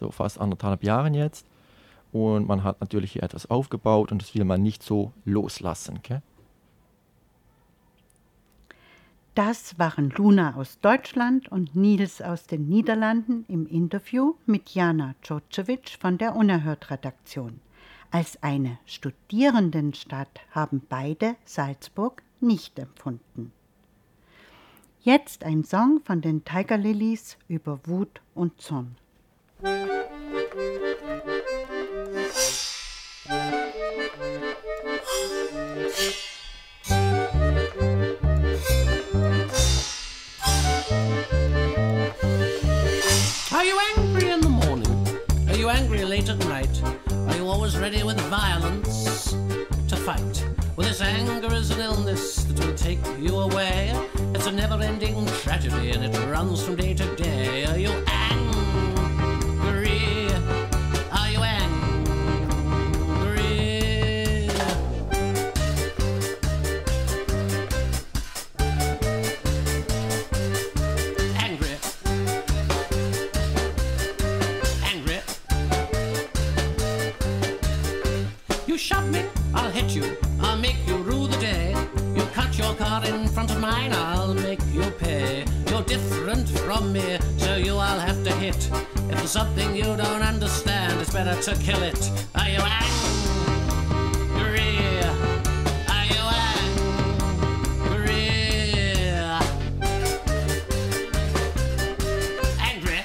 so 0.00 0.10
fast 0.10 0.40
anderthalb 0.40 0.82
Jahren 0.82 1.14
jetzt. 1.14 1.46
Und 2.12 2.48
man 2.48 2.64
hat 2.64 2.80
natürlich 2.80 3.12
hier 3.12 3.22
etwas 3.22 3.48
aufgebaut 3.48 4.10
und 4.10 4.20
das 4.20 4.34
will 4.34 4.44
man 4.44 4.62
nicht 4.62 4.82
so 4.82 5.12
loslassen. 5.24 6.00
Gell? 6.02 6.22
Das 9.36 9.78
waren 9.78 10.10
Luna 10.10 10.56
aus 10.56 10.80
Deutschland 10.80 11.52
und 11.52 11.76
Nils 11.76 12.20
aus 12.20 12.46
den 12.46 12.68
Niederlanden 12.68 13.44
im 13.46 13.64
Interview 13.66 14.34
mit 14.44 14.70
Jana 14.70 15.14
Djordjevic 15.24 15.96
von 16.00 16.18
der 16.18 16.34
Unerhört-Redaktion. 16.34 17.60
Als 18.10 18.42
eine 18.42 18.78
Studierendenstadt 18.86 20.40
haben 20.50 20.82
beide 20.88 21.36
Salzburg 21.44 22.24
nicht 22.40 22.76
empfunden. 22.80 23.52
Jetzt 25.02 25.44
ein 25.44 25.62
Song 25.62 26.00
von 26.04 26.20
den 26.20 26.44
Tiger 26.44 26.76
Lilies 26.76 27.38
über 27.46 27.78
Wut 27.86 28.20
und 28.34 28.60
Zorn. 28.60 28.96
Are 29.62 29.68
you 43.64 43.78
angry 43.96 44.30
in 44.30 44.40
the 44.40 44.48
morning? 44.48 44.86
Are 45.48 45.54
you 45.54 45.68
angry 45.68 46.06
late 46.06 46.30
at 46.30 46.38
night? 46.46 46.82
Are 47.12 47.36
you 47.36 47.46
always 47.46 47.76
ready 47.76 48.02
with 48.02 48.18
violence 48.30 49.32
to 49.88 49.96
fight? 49.96 50.46
Well, 50.76 50.88
this 50.88 51.02
anger 51.02 51.52
is 51.52 51.70
an 51.70 51.80
illness 51.80 52.44
that 52.44 52.64
will 52.64 52.74
take 52.74 53.04
you 53.18 53.36
away. 53.40 53.92
It's 54.34 54.46
a 54.46 54.52
never 54.52 54.80
ending 54.82 55.26
tragedy 55.42 55.90
and 55.90 56.02
it 56.02 56.16
runs 56.30 56.64
from 56.64 56.76
day 56.76 56.94
to 56.94 57.16
day. 57.16 57.66
Are 57.66 57.76
you 57.76 57.90
angry? 58.06 58.30
Something 89.40 89.74
you 89.74 89.84
don't 89.84 90.22
understand, 90.22 91.00
it's 91.00 91.10
better 91.14 91.34
to 91.40 91.56
kill 91.62 91.82
it. 91.82 92.10
Are 92.34 92.46
you 92.46 92.60
angry? 92.60 93.08
Are 95.88 96.04
you 96.12 96.22
angry? 97.88 98.34
Angry? 102.68 103.00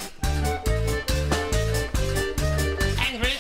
Angry? 3.00 3.36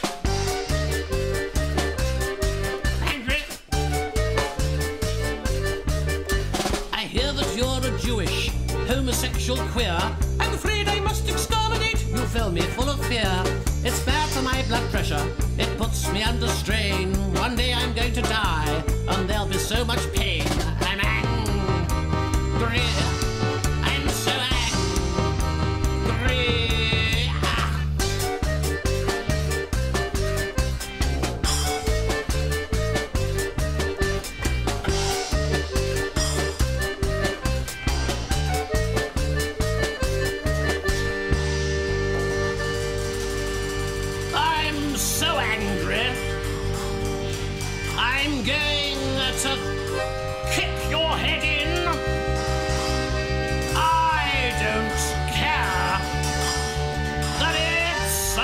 Angry? 3.11 3.41
I 6.93 7.01
hear 7.03 7.33
that 7.33 7.49
you're 7.57 7.83
a 7.83 7.97
Jewish, 7.99 8.51
homosexual 8.87 9.59
queer. 9.73 10.25
Fill 12.45 12.51
me 12.53 12.61
full 12.61 12.89
of 12.89 13.03
fear. 13.07 13.43
It's 13.83 13.99
bad 14.05 14.29
for 14.29 14.41
my 14.43 14.61
blood 14.67 14.87
pressure. 14.91 15.25
It 15.57 15.77
puts 15.79 16.11
me 16.11 16.21
under 16.21 16.47
strain. 16.47 17.11
One 17.33 17.55
day 17.55 17.73
I'm 17.73 17.93
going 17.95 18.13
to 18.13 18.21
die, 18.21 18.83
and 19.07 19.27
there'll 19.27 19.47
be 19.47 19.57
so 19.57 19.83
much 19.83 20.01
pain. 20.13 20.44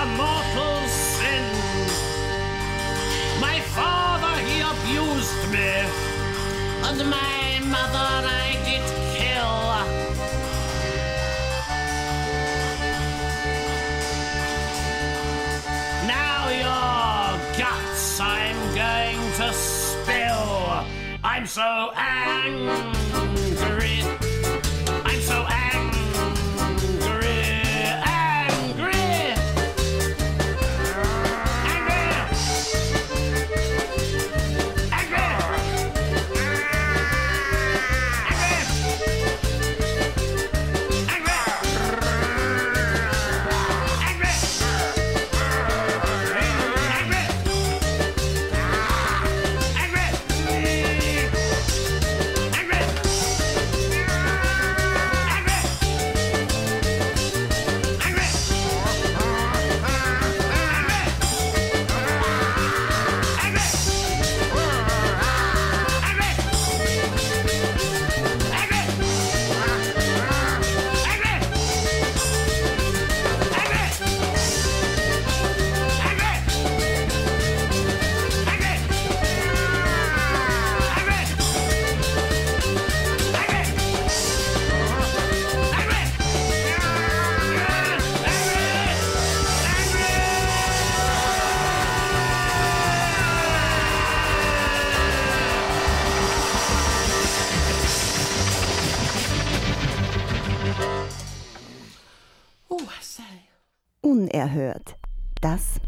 A 0.01 0.05
mortal 0.17 0.87
sin. 0.87 1.45
My 3.39 3.59
father, 3.75 4.33
he 4.47 4.57
abused 4.73 5.43
me, 5.51 5.73
and 6.87 6.99
my 7.17 7.59
mother 7.75 8.07
I 8.43 8.49
did 8.65 8.85
kill. 9.15 9.61
Now 16.07 16.49
your 16.63 17.59
guts 17.59 18.19
I'm 18.19 18.59
going 18.73 19.21
to 19.39 19.53
spill. 19.53 20.83
I'm 21.23 21.45
so 21.45 21.91
angry. 21.95 23.00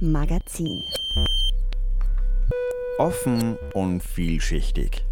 Magazin. 0.03 0.83
Offen 2.97 3.57
und 3.73 4.03
vielschichtig. 4.03 5.05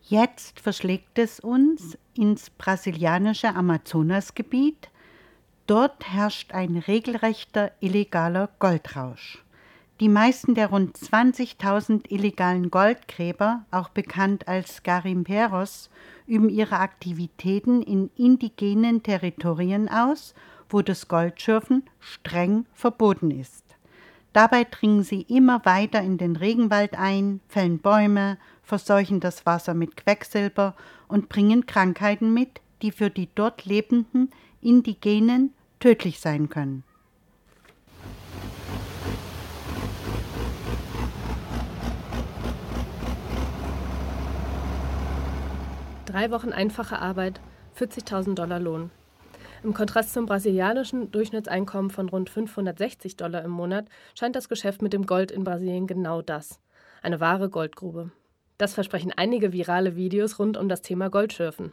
Jetzt 0.00 0.58
verschlägt 0.58 1.18
es 1.18 1.38
uns 1.38 1.98
ins 2.14 2.48
brasilianische 2.48 3.54
Amazonasgebiet. 3.54 4.88
Dort 5.66 6.10
herrscht 6.10 6.52
ein 6.52 6.78
regelrechter 6.78 7.72
illegaler 7.80 8.48
Goldrausch. 8.58 9.44
Die 10.00 10.08
meisten 10.08 10.54
der 10.54 10.68
rund 10.68 10.96
20.000 10.96 12.10
illegalen 12.10 12.70
Goldgräber, 12.70 13.66
auch 13.70 13.90
bekannt 13.90 14.48
als 14.48 14.82
Garimperos, 14.82 15.90
üben 16.26 16.48
ihre 16.48 16.78
Aktivitäten 16.78 17.82
in 17.82 18.08
indigenen 18.16 19.02
Territorien 19.02 19.90
aus, 19.90 20.32
wo 20.72 20.82
das 20.82 21.08
Goldschürfen 21.08 21.84
streng 21.98 22.66
verboten 22.72 23.30
ist. 23.30 23.64
Dabei 24.32 24.64
dringen 24.64 25.02
sie 25.02 25.22
immer 25.22 25.64
weiter 25.64 26.00
in 26.02 26.16
den 26.16 26.36
Regenwald 26.36 26.96
ein, 26.96 27.40
fällen 27.48 27.80
Bäume, 27.80 28.38
verseuchen 28.62 29.18
das 29.18 29.44
Wasser 29.44 29.74
mit 29.74 29.96
Quecksilber 29.96 30.76
und 31.08 31.28
bringen 31.28 31.66
Krankheiten 31.66 32.32
mit, 32.32 32.60
die 32.82 32.92
für 32.92 33.10
die 33.10 33.28
dort 33.34 33.64
lebenden 33.64 34.30
Indigenen 34.60 35.52
tödlich 35.80 36.20
sein 36.20 36.48
können. 36.48 36.84
Drei 46.06 46.30
Wochen 46.30 46.52
einfache 46.52 46.98
Arbeit, 46.98 47.40
40.000 47.78 48.34
Dollar 48.34 48.58
Lohn. 48.58 48.90
Im 49.62 49.74
Kontrast 49.74 50.14
zum 50.14 50.24
brasilianischen 50.24 51.10
Durchschnittseinkommen 51.10 51.90
von 51.90 52.08
rund 52.08 52.30
560 52.30 53.16
Dollar 53.16 53.44
im 53.44 53.50
Monat 53.50 53.86
scheint 54.14 54.34
das 54.34 54.48
Geschäft 54.48 54.80
mit 54.80 54.94
dem 54.94 55.04
Gold 55.04 55.30
in 55.30 55.44
Brasilien 55.44 55.86
genau 55.86 56.22
das. 56.22 56.58
Eine 57.02 57.20
wahre 57.20 57.50
Goldgrube. 57.50 58.10
Das 58.56 58.72
versprechen 58.72 59.12
einige 59.14 59.52
virale 59.52 59.96
Videos 59.96 60.38
rund 60.38 60.56
um 60.56 60.70
das 60.70 60.80
Thema 60.80 61.10
Goldschürfen. 61.10 61.72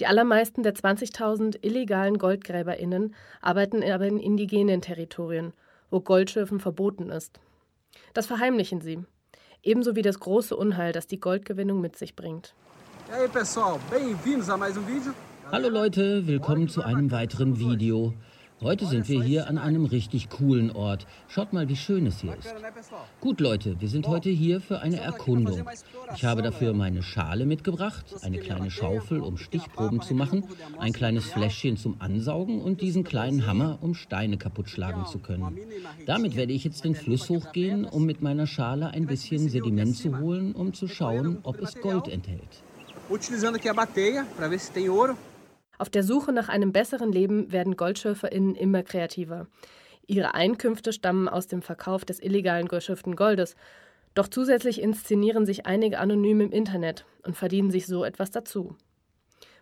Die 0.00 0.06
allermeisten 0.06 0.64
der 0.64 0.74
20.000 0.74 1.58
illegalen 1.62 2.18
GoldgräberInnen 2.18 3.14
arbeiten 3.40 3.84
aber 3.84 4.06
in 4.06 4.18
indigenen 4.18 4.80
Territorien, 4.80 5.52
wo 5.90 6.00
Goldschürfen 6.00 6.58
verboten 6.58 7.10
ist. 7.10 7.38
Das 8.14 8.26
verheimlichen 8.26 8.80
sie. 8.80 9.04
Ebenso 9.62 9.94
wie 9.94 10.02
das 10.02 10.18
große 10.18 10.56
Unheil, 10.56 10.92
das 10.92 11.06
die 11.06 11.20
Goldgewinnung 11.20 11.80
mit 11.80 11.96
sich 11.96 12.16
bringt. 12.16 12.54
Aí 13.12 13.28
pessoal, 13.28 13.78
bem-vindos 13.90 14.48
a 14.48 14.56
mais 14.56 14.76
um 14.76 14.86
vídeo. 14.86 15.12
Hallo 15.52 15.68
Leute, 15.68 16.28
willkommen 16.28 16.68
zu 16.68 16.82
einem 16.82 17.10
weiteren 17.10 17.58
Video. 17.58 18.14
Heute 18.60 18.86
sind 18.86 19.08
wir 19.08 19.20
hier 19.22 19.48
an 19.48 19.58
einem 19.58 19.84
richtig 19.84 20.28
coolen 20.28 20.70
Ort. 20.70 21.08
Schaut 21.26 21.52
mal, 21.52 21.68
wie 21.68 21.74
schön 21.74 22.06
es 22.06 22.20
hier 22.20 22.36
ist. 22.36 22.54
Gut 23.20 23.40
Leute, 23.40 23.80
wir 23.80 23.88
sind 23.88 24.06
heute 24.06 24.30
hier 24.30 24.60
für 24.60 24.80
eine 24.80 25.00
Erkundung. 25.00 25.64
Ich 26.14 26.24
habe 26.24 26.42
dafür 26.42 26.72
meine 26.72 27.02
Schale 27.02 27.46
mitgebracht, 27.46 28.04
eine 28.22 28.38
kleine 28.38 28.70
Schaufel, 28.70 29.20
um 29.20 29.38
Stichproben 29.38 30.00
zu 30.02 30.14
machen, 30.14 30.44
ein 30.78 30.92
kleines 30.92 31.24
Fläschchen 31.24 31.76
zum 31.76 31.96
Ansaugen 31.98 32.60
und 32.60 32.80
diesen 32.80 33.02
kleinen 33.02 33.46
Hammer, 33.46 33.78
um 33.80 33.94
Steine 33.94 34.38
kaputt 34.38 34.68
schlagen 34.68 35.04
zu 35.06 35.18
können. 35.18 35.58
Damit 36.06 36.36
werde 36.36 36.52
ich 36.52 36.62
jetzt 36.62 36.84
den 36.84 36.94
Fluss 36.94 37.28
hochgehen, 37.28 37.84
um 37.86 38.06
mit 38.06 38.22
meiner 38.22 38.46
Schale 38.46 38.90
ein 38.90 39.06
bisschen 39.06 39.48
Sediment 39.48 39.96
zu 39.96 40.16
holen, 40.20 40.52
um 40.52 40.74
zu 40.74 40.86
schauen, 40.86 41.38
ob 41.42 41.60
es 41.60 41.74
Gold 41.80 42.06
enthält. 42.06 42.62
Utilizando 43.10 43.56
aqui 43.56 43.68
a 43.68 43.74
bateia 43.74 44.24
para 44.36 44.48
ver 44.48 44.58
se 44.60 44.70
tem 44.70 44.88
ouro. 44.88 45.16
Auf 45.80 45.88
der 45.88 46.02
Suche 46.02 46.30
nach 46.30 46.50
einem 46.50 46.72
besseren 46.72 47.10
Leben 47.10 47.52
werden 47.52 47.74
GoldschürferInnen 47.74 48.54
immer 48.54 48.82
kreativer. 48.82 49.46
Ihre 50.06 50.34
Einkünfte 50.34 50.92
stammen 50.92 51.26
aus 51.26 51.46
dem 51.46 51.62
Verkauf 51.62 52.04
des 52.04 52.20
illegalen 52.20 52.68
geschürften 52.68 53.16
Goldes. 53.16 53.56
Doch 54.12 54.28
zusätzlich 54.28 54.82
inszenieren 54.82 55.46
sich 55.46 55.64
einige 55.64 55.98
anonym 55.98 56.42
im 56.42 56.52
Internet 56.52 57.06
und 57.22 57.34
verdienen 57.34 57.70
sich 57.70 57.86
so 57.86 58.04
etwas 58.04 58.30
dazu. 58.30 58.76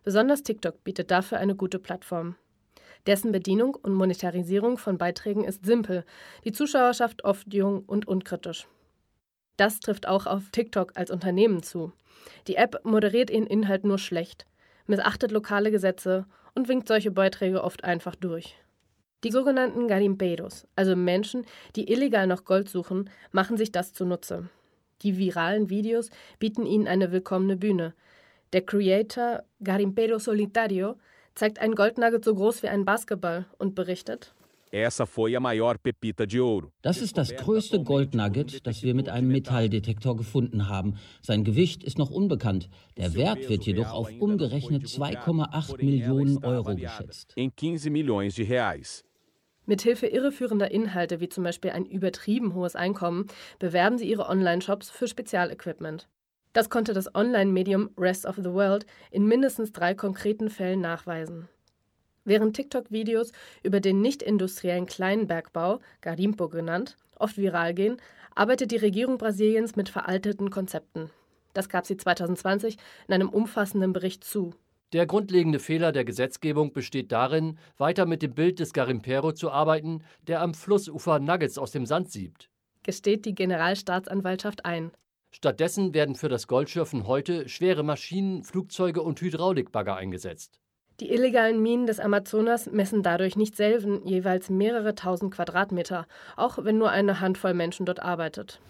Besonders 0.03 0.43
TikTok 0.43 0.83
bietet 0.83 1.13
dafür 1.13 1.39
eine 1.39 1.55
gute 1.55 1.79
Plattform. 1.79 2.35
Dessen 3.07 3.31
Bedienung 3.31 3.77
und 3.77 3.95
Monetarisierung 3.95 4.77
von 4.77 4.99
Beiträgen 4.99 5.45
ist 5.45 5.65
simpel, 5.65 6.05
die 6.45 6.51
Zuschauerschaft 6.51 7.23
oft 7.23 7.55
jung 7.55 7.85
und 7.87 8.09
unkritisch. 8.09 8.67
Das 9.57 9.79
trifft 9.79 10.09
auch 10.09 10.27
auf 10.27 10.51
TikTok 10.51 10.95
als 10.97 11.13
Unternehmen 11.13 11.63
zu. 11.63 11.93
Die 12.49 12.57
App 12.57 12.81
moderiert 12.85 13.31
ihren 13.31 13.47
Inhalt 13.47 13.85
nur 13.85 13.99
schlecht, 13.99 14.47
missachtet 14.89 15.31
lokale 15.31 15.71
Gesetze 15.71 16.27
und 16.55 16.69
winkt 16.69 16.89
solche 16.89 17.13
Beiträge 17.13 17.63
oft 17.63 17.85
einfach 17.85 18.17
durch. 18.17 18.57
Die 19.25 19.31
sogenannten 19.31 19.89
Garimpeiros, 19.89 20.67
also 20.77 20.95
Menschen, 20.95 21.45
die 21.77 21.93
illegal 21.93 22.27
nach 22.27 22.45
Gold 22.45 22.69
suchen, 22.69 23.11
machen 23.33 23.57
sich 23.57 23.73
das 23.73 23.93
zunutze. 23.93 24.49
Die 25.03 25.17
viralen 25.19 25.71
Videos 25.71 26.11
bieten 26.39 26.67
ihnen 26.67 26.89
eine 26.89 27.13
willkommene 27.13 27.57
Bühne. 27.57 27.95
Der 28.53 28.63
Creator 28.63 29.43
Garimpero 29.63 30.19
Solitario 30.19 30.97
zeigt 31.35 31.61
einen 31.61 31.75
Goldnugget 31.75 32.25
so 32.25 32.35
groß 32.35 32.63
wie 32.63 32.69
ein 32.69 32.85
Basketball 32.85 33.47
und 33.59 33.75
berichtet: 33.75 34.35
Essa 34.71 35.07
foi 35.07 35.35
a 35.35 35.41
maior 35.41 35.79
pepita 35.79 36.27
de 36.27 36.41
ouro. 36.41 36.73
Das 36.83 36.99
ist 36.99 37.17
das 37.17 37.35
größte 37.35 37.83
Goldnugget, 37.83 38.67
das 38.67 38.83
wir 38.83 38.95
mit 38.95 39.09
einem 39.09 39.29
Metalldetektor 39.29 40.17
gefunden 40.17 40.69
haben. 40.69 40.99
Sein 41.23 41.45
Gewicht 41.45 41.83
ist 41.83 41.99
noch 41.99 42.11
unbekannt. 42.11 42.69
Der 42.97 43.15
Wert 43.15 43.49
wird 43.49 43.65
jedoch 43.65 43.93
auf 43.93 44.11
umgerechnet 44.19 44.85
2,8 44.85 45.85
Millionen 45.85 46.45
Euro 46.45 46.75
geschätzt. 46.75 47.33
Em 47.37 47.51
15 47.51 47.93
milhões 47.93 48.35
de 48.35 48.47
reais. 48.47 49.05
Mithilfe 49.65 50.07
irreführender 50.07 50.71
Inhalte, 50.71 51.21
wie 51.21 51.29
zum 51.29 51.45
Beispiel 51.45 51.71
ein 51.73 51.85
übertrieben 51.85 52.55
hohes 52.55 52.75
Einkommen, 52.75 53.27
bewerben 53.59 53.99
sie 53.99 54.09
ihre 54.09 54.29
Online-Shops 54.29 54.91
für 54.91 55.07
Spezialequipment. 55.07 56.09
Das 56.55 56.71
konnte 56.71 56.95
das 56.95 57.15
Online-Medium 57.15 57.91
Rest 57.99 58.25
of 58.25 58.37
the 58.37 58.53
World 58.53 58.87
in 59.11 59.27
mindestens 59.27 59.73
drei 59.73 59.95
konkreten 59.95 60.49
Fällen 60.49 60.81
nachweisen. 60.81 61.49
Während 62.29 62.55
TikTok-Videos 62.57 63.33
über 63.63 63.81
den 63.81 64.03
nicht-industriellen 64.03 64.85
Kleinbergbau, 64.85 65.81
Garimpo 66.03 66.51
genannt, 66.51 66.99
oft 67.19 67.39
viral 67.39 67.73
gehen, 67.73 67.97
arbeitet 68.35 68.71
die 68.71 68.77
Regierung 68.77 69.17
Brasiliens 69.17 69.77
mit 69.77 69.89
veralteten 69.89 70.51
Konzepten. 70.51 71.09
Das 71.55 71.71
gab 71.71 71.87
sie 71.87 71.97
2020 71.97 72.77
in 73.07 73.15
einem 73.15 73.31
umfassenden 73.31 73.95
Bericht 73.95 74.25
zu. 74.25 74.53
Der 74.93 75.07
grundlegende 75.07 75.59
Fehler 75.59 75.91
der 75.91 76.05
Gesetzgebung 76.05 76.75
besteht 76.75 77.13
darin, 77.13 77.59
weiter 77.79 78.05
mit 78.05 78.21
dem 78.21 78.35
Bild 78.35 78.59
des 78.59 78.75
Garimpero 78.75 79.33
zu 79.33 79.51
arbeiten, 79.51 80.05
der 80.27 80.43
am 80.43 80.53
Flussufer 80.53 81.21
Nuggets 81.21 81.57
aus 81.57 81.71
dem 81.71 81.87
Sand 81.87 82.13
siebt. 82.13 82.51
Gesteht 82.83 83.25
die 83.25 83.35
Generalstaatsanwaltschaft 83.35 84.67
ein. 84.67 84.91
Stattdessen 85.31 85.95
werden 85.95 86.15
für 86.15 86.29
das 86.29 86.47
Goldschürfen 86.47 87.07
heute 87.07 87.49
schwere 87.49 87.85
Maschinen, 87.85 88.45
Flugzeuge 88.45 89.01
und 89.01 89.19
Hydraulikbagger 89.23 89.97
eingesetzt. 89.97 90.61
Die 91.01 91.13
illegalen 91.13 91.63
Minen 91.63 91.87
des 91.87 92.01
Amazonas 92.01 92.73
messen 92.73 93.05
dadurch 93.05 93.37
nicht 93.37 93.55
selten 93.55 94.05
jeweils 94.05 94.51
mehrere 94.51 94.97
tausend 94.97 95.33
Quadratmeter, 95.33 96.07
auch 96.35 96.59
wenn 96.65 96.77
nur 96.77 96.91
eine 96.91 97.21
Handvoll 97.21 97.55
Menschen 97.55 97.87
dort 97.87 98.03
arbeitet. 98.03 98.61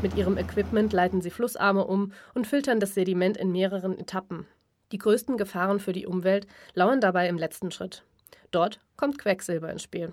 Mit 0.00 0.16
ihrem 0.16 0.38
Equipment 0.38 0.94
leiten 0.94 1.20
sie 1.20 1.30
Flussarme 1.30 1.84
um 1.84 2.12
und 2.32 2.46
filtern 2.46 2.80
das 2.80 2.94
Sediment 2.94 3.36
in 3.36 3.52
mehreren 3.52 3.98
Etappen. 3.98 4.46
Die 4.92 4.98
größten 4.98 5.36
Gefahren 5.36 5.78
für 5.78 5.92
die 5.92 6.06
Umwelt 6.06 6.46
lauern 6.72 7.02
dabei 7.02 7.28
im 7.28 7.36
letzten 7.36 7.70
Schritt. 7.70 8.02
Dort 8.50 8.80
kommt 8.96 9.18
Quecksilber 9.18 9.70
ins 9.70 9.82
Spiel. 9.82 10.12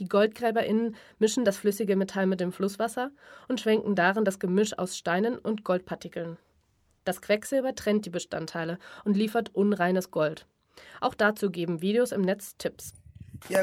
Die 0.00 0.08
GoldgräberInnen 0.08 0.96
mischen 1.18 1.44
das 1.44 1.56
flüssige 1.56 1.94
Metall 1.94 2.26
mit 2.26 2.40
dem 2.40 2.52
Flusswasser 2.52 3.10
und 3.48 3.60
schwenken 3.60 3.94
darin 3.94 4.24
das 4.24 4.40
Gemisch 4.40 4.76
aus 4.76 4.96
Steinen 4.96 5.38
und 5.38 5.64
Goldpartikeln. 5.64 6.36
Das 7.04 7.20
Quecksilber 7.20 7.74
trennt 7.74 8.06
die 8.06 8.10
Bestandteile 8.10 8.78
und 9.04 9.16
liefert 9.16 9.54
unreines 9.54 10.10
Gold. 10.10 10.46
Auch 11.00 11.14
dazu 11.14 11.50
geben 11.50 11.80
Videos 11.80 12.12
im 12.12 12.22
Netz 12.22 12.56
Tipps. 12.56 12.94
E 13.48 13.56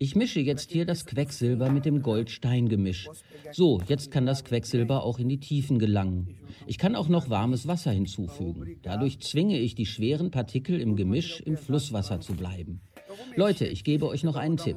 Ich 0.00 0.14
mische 0.14 0.38
jetzt 0.38 0.70
hier 0.70 0.86
das 0.86 1.06
Quecksilber 1.06 1.70
mit 1.70 1.84
dem 1.84 2.02
Goldsteingemisch. 2.02 3.08
So, 3.50 3.80
jetzt 3.88 4.12
kann 4.12 4.26
das 4.26 4.44
Quecksilber 4.44 5.02
auch 5.02 5.18
in 5.18 5.28
die 5.28 5.40
Tiefen 5.40 5.80
gelangen. 5.80 6.36
Ich 6.68 6.78
kann 6.78 6.94
auch 6.94 7.08
noch 7.08 7.30
warmes 7.30 7.66
Wasser 7.66 7.90
hinzufügen. 7.90 8.78
Dadurch 8.82 9.18
zwinge 9.18 9.58
ich 9.58 9.74
die 9.74 9.86
schweren 9.86 10.30
Partikel 10.30 10.80
im 10.80 10.94
Gemisch 10.94 11.40
im 11.40 11.56
Flusswasser 11.56 12.20
zu 12.20 12.34
bleiben. 12.34 12.80
Leute, 13.34 13.66
ich 13.66 13.82
gebe 13.82 14.06
euch 14.06 14.22
noch 14.22 14.36
einen 14.36 14.56
Tipp. 14.56 14.76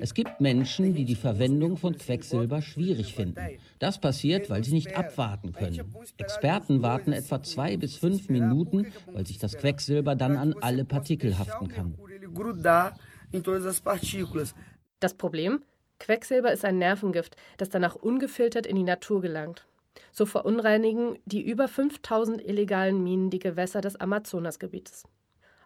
Es 0.00 0.12
gibt 0.12 0.38
Menschen, 0.42 0.94
die 0.94 1.06
die 1.06 1.14
Verwendung 1.14 1.78
von 1.78 1.96
Quecksilber 1.96 2.60
schwierig 2.60 3.14
finden. 3.14 3.40
Das 3.78 3.98
passiert, 3.98 4.50
weil 4.50 4.64
sie 4.64 4.74
nicht 4.74 4.94
abwarten 4.94 5.52
können. 5.52 5.94
Experten 6.18 6.82
warten 6.82 7.12
etwa 7.12 7.42
zwei 7.42 7.78
bis 7.78 7.96
fünf 7.96 8.28
Minuten, 8.28 8.88
weil 9.12 9.26
sich 9.26 9.38
das 9.38 9.56
Quecksilber 9.56 10.14
dann 10.14 10.36
an 10.36 10.54
alle 10.60 10.84
Partikel 10.84 11.38
haften 11.38 11.68
kann. 11.68 11.94
Das 15.00 15.14
Problem? 15.14 15.62
Quecksilber 15.98 16.52
ist 16.52 16.64
ein 16.64 16.78
Nervengift, 16.78 17.36
das 17.56 17.68
danach 17.68 17.96
ungefiltert 17.96 18.66
in 18.66 18.76
die 18.76 18.84
Natur 18.84 19.20
gelangt. 19.20 19.66
So 20.12 20.26
verunreinigen 20.26 21.18
die 21.24 21.42
über 21.42 21.68
5000 21.68 22.44
illegalen 22.44 23.02
Minen 23.02 23.30
die 23.30 23.40
Gewässer 23.40 23.80
des 23.80 23.96
Amazonasgebietes. 23.96 25.04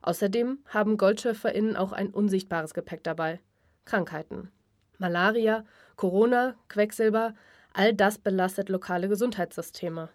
Außerdem 0.01 0.59
haben 0.67 0.97
GoldschürferInnen 0.97 1.77
auch 1.77 1.93
ein 1.93 2.11
unsichtbares 2.11 2.75
Gepäck 2.75 3.05
dabei: 3.05 3.41
Krankheiten. 3.85 4.51
Malaria, 4.99 5.65
Corona, 5.97 6.55
Quecksilber, 6.69 7.35
All 7.75 7.95
das 7.95 8.19
belastet 8.19 8.69
lokale 8.69 9.09
Gesundheitssysteme. 9.09 10.11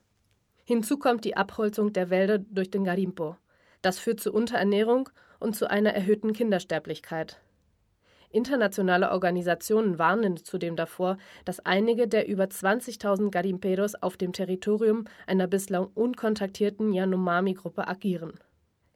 Hinzu 0.64 0.98
kommt 1.00 1.26
die 1.26 1.36
Abholzung 1.36 1.92
der 1.92 2.10
Wälder 2.10 2.38
durch 2.38 2.70
den 2.70 2.84
Garimpo. 2.84 3.36
Das 3.82 4.00
führt 4.00 4.20
zu 4.20 4.32
Unterernährung 4.32 5.10
und 5.40 5.56
zu 5.56 5.70
einer 5.70 5.94
erhöhten 5.94 6.34
Kindersterblichkeit. 6.34 7.40
Internationale 8.30 9.12
Organisationen 9.12 9.98
warnen 9.98 10.38
zudem 10.38 10.76
davor, 10.76 11.18
dass 11.46 11.60
einige 11.62 12.08
der 12.08 12.28
über 12.28 12.44
20.000 12.44 13.32
Garimperos 13.32 13.96
auf 13.96 14.18
dem 14.18 14.34
Territorium 14.34 15.06
einer 15.26 15.48
bislang 15.48 15.88
unkontaktierten 15.94 16.92
Yanomami-Gruppe 16.92 17.88
agieren. 17.88 18.34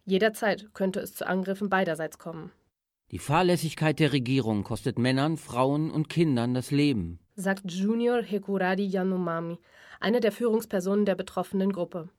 Jederzeit 0.06 0.74
könnte 0.74 1.00
es 1.00 1.16
zu 1.16 1.26
Angriffen 1.26 1.70
beiderseits 1.70 2.18
kommen. 2.18 2.52
Die 3.12 3.20
Fahrlässigkeit 3.20 4.00
der 4.00 4.14
Regierung 4.14 4.64
kostet 4.64 4.98
Männern, 4.98 5.38
Frauen 5.38 5.92
und 5.92 6.10
Kindern 6.10 6.54
das 6.54 6.72
Leben, 6.72 7.20
sagt 7.36 7.70
Junior 7.72 8.22
Hekuradi 8.22 8.86
Yanomami, 8.86 9.60
eine 10.00 10.20
der 10.20 10.32
Führungspersonen 10.32 11.06
der 11.06 11.16
betroffenen 11.16 11.72
Gruppe. 11.72 12.10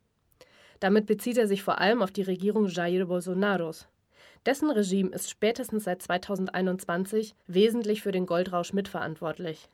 Damit 0.81 1.07
bezieht 1.07 1.39
er 1.39 1.47
sich 1.47 1.63
vor 1.63 1.79
allem 1.79 2.03
auf 2.03 2.11
die 2.11 2.23
Regierung 2.23 2.67
Jair 2.67 3.07
Bolsonaros. 3.07 3.89
Dessen 4.44 4.70
Regime 4.70 5.11
ist 5.11 5.31
spätestens 5.31 5.85
seit 5.85 6.02
2021 6.02 7.35
wesentlich 7.46 8.02
für 8.02 8.11
den 8.11 8.26
Goldrausch 8.26 8.72
mitverantwortlich. 8.72 9.68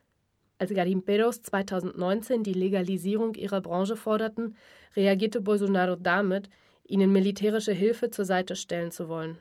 Als 0.59 0.75
Garimperos 0.75 1.41
2019 1.43 2.43
die 2.43 2.53
Legalisierung 2.53 3.35
ihrer 3.35 3.63
Branche 3.63 3.97
forderten, 3.97 4.57
reagierte 4.95 5.41
Bolsonaro 5.41 5.97
damit, 5.97 6.51
ihnen 6.85 7.13
militärische 7.13 7.73
Hilfe 7.73 8.11
zur 8.11 8.27
Seite 8.27 8.57
stellen 8.57 8.91
zu 8.91 9.09
wollen. 9.09 9.39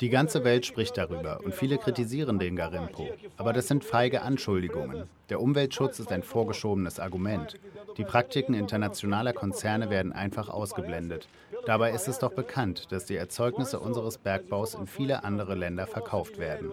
Die 0.00 0.08
ganze 0.08 0.42
Welt 0.42 0.66
spricht 0.66 0.96
darüber 0.98 1.40
und 1.44 1.54
viele 1.54 1.78
kritisieren 1.78 2.38
den 2.38 2.56
Garimpo. 2.56 3.08
Aber 3.36 3.52
das 3.52 3.68
sind 3.68 3.84
feige 3.84 4.22
Anschuldigungen. 4.22 5.04
Der 5.28 5.40
Umweltschutz 5.40 6.00
ist 6.00 6.10
ein 6.10 6.24
vorgeschobenes 6.24 6.98
Argument. 6.98 7.54
Die 7.96 8.04
Praktiken 8.04 8.54
internationaler 8.54 9.32
Konzerne 9.32 9.90
werden 9.90 10.12
einfach 10.12 10.48
ausgeblendet. 10.48 11.28
Dabei 11.66 11.92
ist 11.92 12.08
es 12.08 12.18
doch 12.18 12.32
bekannt, 12.32 12.90
dass 12.90 13.06
die 13.06 13.16
Erzeugnisse 13.16 13.78
unseres 13.78 14.18
Bergbaus 14.18 14.74
in 14.74 14.86
viele 14.86 15.22
andere 15.22 15.54
Länder 15.54 15.86
verkauft 15.86 16.38
werden. 16.38 16.72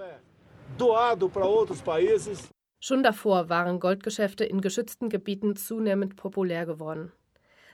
Schon 2.84 3.04
davor 3.04 3.50
waren 3.50 3.80
Goldgeschäfte 3.80 4.44
in 4.44 4.62
geschützten 4.62 5.10
Gebieten 5.10 5.56
zunehmend 5.56 6.16
populär 6.16 6.66
geworden. 6.66 7.12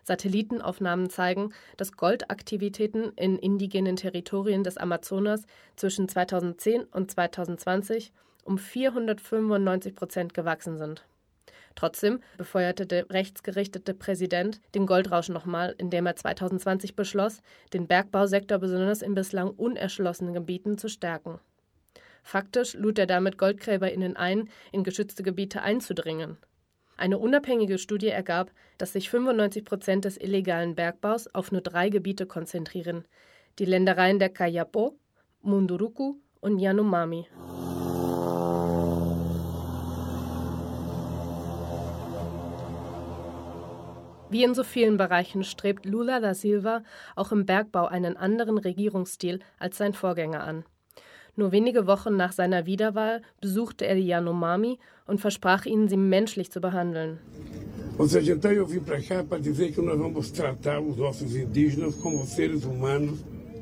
Satellitenaufnahmen 0.07 1.09
zeigen, 1.09 1.53
dass 1.75 1.91
Goldaktivitäten 1.91 3.11
in 3.15 3.37
indigenen 3.37 3.97
Territorien 3.97 4.63
des 4.63 4.77
Amazonas 4.77 5.43
zwischen 5.75 6.07
2010 6.07 6.83
und 6.85 7.11
2020 7.11 8.13
um 8.43 8.57
495 8.57 9.95
Prozent 9.95 10.33
gewachsen 10.33 10.77
sind. 10.77 11.05
Trotzdem 11.75 12.21
befeuerte 12.37 12.87
der 12.87 13.09
rechtsgerichtete 13.11 13.93
Präsident 13.93 14.61
den 14.73 14.87
Goldrausch 14.87 15.29
nochmal, 15.29 15.75
indem 15.77 16.07
er 16.07 16.15
2020 16.15 16.95
beschloss, 16.95 17.41
den 17.73 17.85
Bergbausektor 17.85 18.57
besonders 18.57 19.03
in 19.03 19.13
bislang 19.13 19.49
unerschlossenen 19.51 20.33
Gebieten 20.33 20.77
zu 20.79 20.87
stärken. 20.87 21.39
Faktisch 22.23 22.73
lud 22.73 22.97
er 22.97 23.05
damit 23.05 23.37
GoldgräberInnen 23.37 24.17
ein, 24.17 24.49
in 24.71 24.83
geschützte 24.83 25.21
Gebiete 25.21 25.61
einzudringen. 25.61 26.37
Eine 26.97 27.19
unabhängige 27.19 27.77
Studie 27.77 28.07
ergab, 28.07 28.51
dass 28.79 28.93
sich 28.93 29.11
95 29.11 29.63
Prozent 29.63 30.05
des 30.05 30.17
illegalen 30.17 30.73
Bergbaus 30.73 31.27
auf 31.27 31.51
nur 31.51 31.61
drei 31.61 31.89
Gebiete 31.89 32.25
konzentrieren: 32.25 33.05
die 33.59 33.65
Ländereien 33.65 34.17
der 34.17 34.29
Kayapo, 34.29 34.97
Munduruku 35.43 36.15
und 36.41 36.57
Yanomami. 36.57 37.27
Wie 44.29 44.43
in 44.43 44.55
so 44.55 44.63
vielen 44.63 44.97
Bereichen 44.97 45.43
strebt 45.43 45.85
Lula 45.85 46.19
da 46.19 46.33
Silva 46.33 46.83
auch 47.15 47.31
im 47.31 47.45
Bergbau 47.45 47.85
einen 47.85 48.17
anderen 48.17 48.57
Regierungsstil 48.57 49.39
als 49.59 49.77
sein 49.77 49.93
Vorgänger 49.93 50.43
an. 50.43 50.65
Nur 51.39 51.51
wenige 51.51 51.85
Wochen 51.85 52.17
nach 52.17 52.31
seiner 52.31 52.65
Wiederwahl 52.65 53.21
besuchte 53.41 53.85
er 53.85 53.93
die 53.93 54.07
Yanomami 54.07 54.79
und 55.05 55.21
versprach 55.21 55.67
ihnen, 55.67 55.87
sie 55.87 55.95
menschlich 55.95 56.51
zu 56.51 56.59
behandeln. 56.59 57.19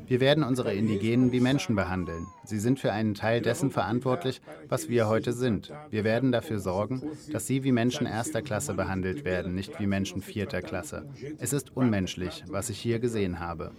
Wir 0.08 0.20
werden 0.20 0.44
unsere 0.44 0.72
Indigenen 0.72 1.32
wie 1.32 1.40
Menschen 1.40 1.76
behandeln. 1.76 2.26
Sie 2.44 2.60
sind 2.60 2.80
für 2.80 2.92
einen 2.92 3.14
Teil 3.14 3.42
dessen 3.42 3.70
verantwortlich, 3.70 4.40
was 4.68 4.88
wir 4.88 5.08
heute 5.08 5.34
sind. 5.34 5.70
Wir 5.90 6.04
werden 6.04 6.32
dafür 6.32 6.60
sorgen, 6.60 7.02
dass 7.30 7.46
sie 7.46 7.62
wie 7.62 7.72
Menschen 7.72 8.06
erster 8.06 8.40
Klasse 8.40 8.72
behandelt 8.72 9.26
werden, 9.26 9.54
nicht 9.54 9.78
wie 9.80 9.86
Menschen 9.86 10.22
vierter 10.22 10.62
Klasse. 10.62 11.06
Es 11.38 11.52
ist 11.52 11.76
unmenschlich, 11.76 12.44
was 12.48 12.70
ich 12.70 12.78
hier 12.78 13.00
gesehen 13.00 13.40
habe. 13.40 13.72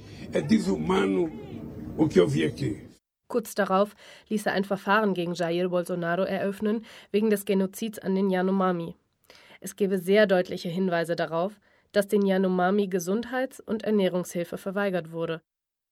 Kurz 3.27 3.55
darauf 3.55 3.95
ließ 4.29 4.45
er 4.45 4.53
ein 4.53 4.63
Verfahren 4.63 5.13
gegen 5.13 5.33
Jair 5.33 5.69
Bolsonaro 5.69 6.23
eröffnen, 6.23 6.85
wegen 7.11 7.29
des 7.29 7.45
Genozids 7.45 7.99
an 7.99 8.15
den 8.15 8.29
Yanomami. 8.29 8.95
Es 9.59 9.75
gebe 9.75 9.97
sehr 9.97 10.27
deutliche 10.27 10.69
Hinweise 10.69 11.15
darauf, 11.15 11.59
dass 11.91 12.07
den 12.07 12.25
Yanomami 12.25 12.87
Gesundheits- 12.87 13.59
und 13.59 13.83
Ernährungshilfe 13.83 14.57
verweigert 14.57 15.11
wurde. 15.11 15.41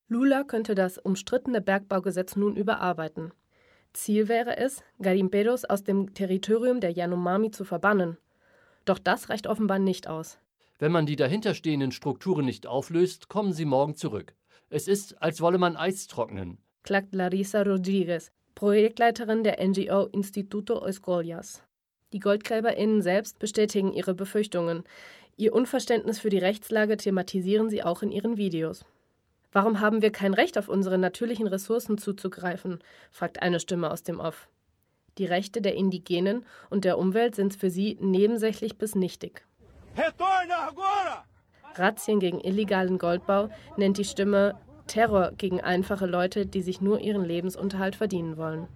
Lula 0.08 0.44
könnte 0.44 0.76
das 0.76 0.98
umstrittene 0.98 1.62
Bergbaugesetz 1.62 2.36
nun 2.36 2.56
überarbeiten. 2.56 3.34
Ziel 3.92 4.28
wäre 4.28 4.58
es, 4.58 4.84
Garimperos 5.02 5.66
aus 5.66 5.84
dem 5.84 6.14
Territorium 6.14 6.80
der 6.80 6.92
Yanomami 6.92 7.52
zu 7.52 7.66
verbannen. 7.66 8.18
Doch 8.86 9.00
das 9.00 9.30
reicht 9.30 9.48
offenbar 9.48 9.80
nicht 9.80 10.08
aus. 10.08 10.38
Wenn 10.78 10.92
man 10.92 11.06
die 11.06 11.16
dahinterstehenden 11.16 11.92
Strukturen 11.92 12.46
nicht 12.46 12.68
auflöst, 12.68 13.30
kommen 13.30 13.54
sie 13.54 13.66
morgen 13.66 13.96
zurück. 13.96 14.36
Es 14.70 14.88
ist, 14.88 15.22
als 15.22 15.42
wolle 15.42 15.58
man 15.58 15.76
Eis 15.76 16.08
trocknen 16.08 16.60
klagt 16.86 17.16
Larissa 17.16 17.64
Rodriguez, 17.64 18.32
Projektleiterin 18.54 19.44
der 19.44 19.58
NGO 19.68 20.06
Instituto 20.12 20.86
Escolias. 20.86 21.64
Die 22.14 22.20
GoldgräberInnen 22.20 23.02
selbst 23.02 23.40
bestätigen 23.40 23.92
ihre 23.92 24.14
Befürchtungen. 24.14 24.84
Ihr 25.36 25.54
Unverständnis 25.54 26.20
für 26.20 26.30
die 26.30 26.38
Rechtslage 26.38 26.96
thematisieren 26.96 27.72
sie 27.72 27.84
auch 27.84 28.04
in 28.04 28.12
ihren 28.12 28.38
Videos. 28.38 28.86
Warum 29.52 29.80
haben 29.80 30.04
wir 30.04 30.12
kein 30.12 30.36
Recht, 30.36 30.60
auf 30.60 30.70
unsere 30.70 31.00
natürlichen 31.00 31.48
Ressourcen 31.48 31.98
zuzugreifen? 31.98 32.80
fragt 33.10 33.42
eine 33.42 33.60
Stimme 33.60 33.90
aus 33.90 34.04
dem 34.04 34.20
Off. 34.20 34.48
Die 35.18 35.26
Rechte 35.26 35.62
der 35.62 35.74
Indigenen 35.74 36.46
und 36.70 36.86
der 36.86 37.00
Umwelt 37.00 37.34
sind 37.34 37.56
für 37.56 37.72
sie 37.72 37.98
nebensächlich 38.00 38.78
bis 38.78 38.94
nichtig. 38.94 39.44
Razzien 41.74 42.20
gegen 42.20 42.40
illegalen 42.40 43.00
Goldbau 43.00 43.50
nennt 43.76 43.98
die 43.98 44.06
Stimme 44.06 44.56
Terror 44.88 45.32
gegen 45.38 45.62
einfache 45.62 46.06
Leute, 46.06 46.46
die 46.46 46.62
sich 46.62 46.82
nur 46.82 47.00
ihren 47.00 47.24
Lebensunterhalt 47.24 47.96
verdienen 47.96 48.38
wollen. 48.38 48.68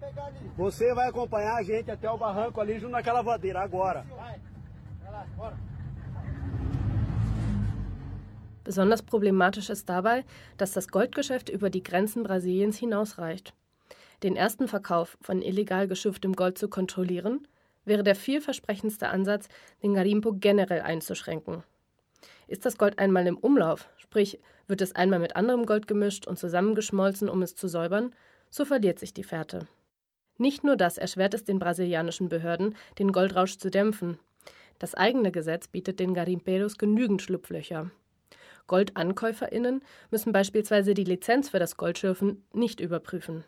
Besonders 8.64 9.02
problematisch 9.02 9.70
ist 9.70 9.88
dabei, 9.88 10.24
dass 10.56 10.72
das 10.72 10.88
Goldgeschäft 10.88 11.48
über 11.48 11.70
die 11.70 11.82
Grenzen 11.82 12.22
Brasiliens 12.22 12.76
hinausreicht. 12.76 13.54
Den 14.22 14.36
ersten 14.36 14.68
Verkauf 14.68 15.16
von 15.20 15.42
illegal 15.42 15.88
geschürftem 15.88 16.34
Gold 16.34 16.58
zu 16.58 16.68
kontrollieren, 16.68 17.48
wäre 17.84 18.02
der 18.02 18.14
vielversprechendste 18.14 19.08
Ansatz, 19.08 19.48
den 19.82 19.94
Garimpo 19.94 20.34
generell 20.34 20.82
einzuschränken. 20.82 21.64
Ist 22.46 22.66
das 22.66 22.76
Gold 22.76 22.98
einmal 22.98 23.26
im 23.26 23.38
Umlauf, 23.38 23.88
sprich 23.96 24.38
wird 24.70 24.80
es 24.80 24.94
einmal 24.94 25.18
mit 25.18 25.36
anderem 25.36 25.66
Gold 25.66 25.86
gemischt 25.86 26.26
und 26.26 26.38
zusammengeschmolzen, 26.38 27.28
um 27.28 27.42
es 27.42 27.54
zu 27.54 27.68
säubern, 27.68 28.14
so 28.48 28.64
verliert 28.64 28.98
sich 28.98 29.12
die 29.12 29.24
Fährte. 29.24 29.66
Nicht 30.38 30.64
nur 30.64 30.76
das 30.76 30.96
erschwert 30.96 31.34
es 31.34 31.44
den 31.44 31.58
brasilianischen 31.58 32.30
Behörden, 32.30 32.74
den 32.98 33.12
Goldrausch 33.12 33.58
zu 33.58 33.70
dämpfen. 33.70 34.18
Das 34.78 34.94
eigene 34.94 35.30
Gesetz 35.30 35.68
bietet 35.68 36.00
den 36.00 36.14
Garimperos 36.14 36.78
genügend 36.78 37.20
Schlupflöcher. 37.20 37.90
GoldankäuferInnen 38.66 39.82
müssen 40.10 40.32
beispielsweise 40.32 40.94
die 40.94 41.04
Lizenz 41.04 41.50
für 41.50 41.58
das 41.58 41.76
Goldschürfen 41.76 42.42
nicht 42.54 42.80
überprüfen. 42.80 43.44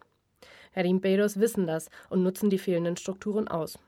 Garimperos 0.75 1.41
wissen 1.41 1.67
das 1.67 1.89
und 2.11 2.23
nutzen 2.23 2.51
die 2.51 2.59
fehlenden 2.59 2.97
Strukturen 2.97 3.49
aus. 3.49 3.79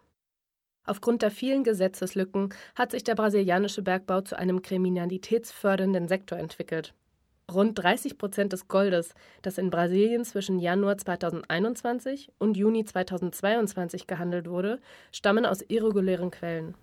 Aufgrund 0.86 1.22
der 1.22 1.30
vielen 1.30 1.64
Gesetzeslücken 1.64 2.54
hat 2.74 2.90
sich 2.90 3.04
der 3.04 3.14
brasilianische 3.14 3.82
Bergbau 3.82 4.20
zu 4.20 4.38
einem 4.38 4.62
kriminalitätsfördernden 4.62 6.08
Sektor 6.08 6.38
entwickelt. 6.38 6.94
Rund 7.52 7.78
30 7.78 8.16
Prozent 8.16 8.52
des 8.52 8.68
Goldes, 8.68 9.14
das 9.42 9.58
in 9.58 9.70
Brasilien 9.70 10.24
zwischen 10.24 10.58
Januar 10.58 10.96
2021 10.96 12.32
und 12.38 12.56
Juni 12.56 12.84
2022 12.84 14.06
gehandelt 14.06 14.48
wurde, 14.48 14.80
stammen 15.12 15.44
aus 15.44 15.62
irregulären 15.62 16.30
Quellen. 16.30 16.74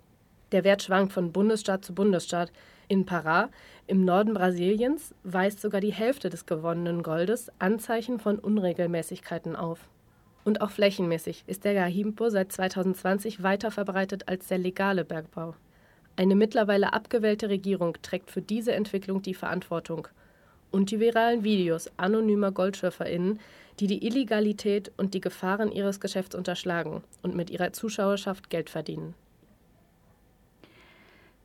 Der 0.52 0.64
Wert 0.64 0.84
schwankt 0.84 1.14
von 1.14 1.32
Bundesstaat 1.32 1.84
zu 1.84 1.96
Bundesstaat. 1.96 2.52
In 2.88 3.06
Pará, 3.06 3.50
im 3.88 4.04
Norden 4.04 4.34
Brasiliens, 4.34 5.16
weist 5.24 5.62
sogar 5.62 5.82
die 5.82 5.94
Hälfte 5.94 6.30
des 6.30 6.46
gewonnenen 6.46 7.04
Goldes 7.04 7.50
Anzeichen 7.58 8.20
von 8.20 8.38
Unregelmäßigkeiten 8.38 9.56
auf. 9.56 9.90
Und 10.44 10.62
auch 10.62 10.72
flächenmäßig 10.72 11.44
ist 11.48 11.64
der 11.64 11.74
Gahimpo 11.74 12.30
seit 12.30 12.52
2020 12.52 13.44
weiter 13.44 13.72
verbreitet 13.72 14.28
als 14.28 14.48
der 14.48 14.58
legale 14.58 15.06
Bergbau. 15.06 15.56
Eine 16.18 16.36
mittlerweile 16.36 16.94
abgewählte 16.94 17.50
Regierung 17.50 17.98
trägt 18.02 18.30
für 18.30 18.42
diese 18.42 18.74
Entwicklung 18.74 19.22
die 19.22 19.34
Verantwortung. 19.34 20.08
Und 20.72 20.92
die 20.92 21.00
viralen 21.00 21.44
Videos 21.44 21.90
anonymer 21.98 22.52
GoldschürferInnen, 22.52 23.40
die 23.80 23.88
die 23.88 24.06
Illegalität 24.06 24.92
und 24.98 25.14
die 25.14 25.22
Gefahren 25.22 25.72
ihres 25.72 26.00
Geschäfts 26.00 26.36
unterschlagen 26.36 27.04
und 27.22 27.36
mit 27.36 27.50
ihrer 27.50 27.74
Zuschauerschaft 27.74 28.50
Geld 28.50 28.70
verdienen. 28.70 29.14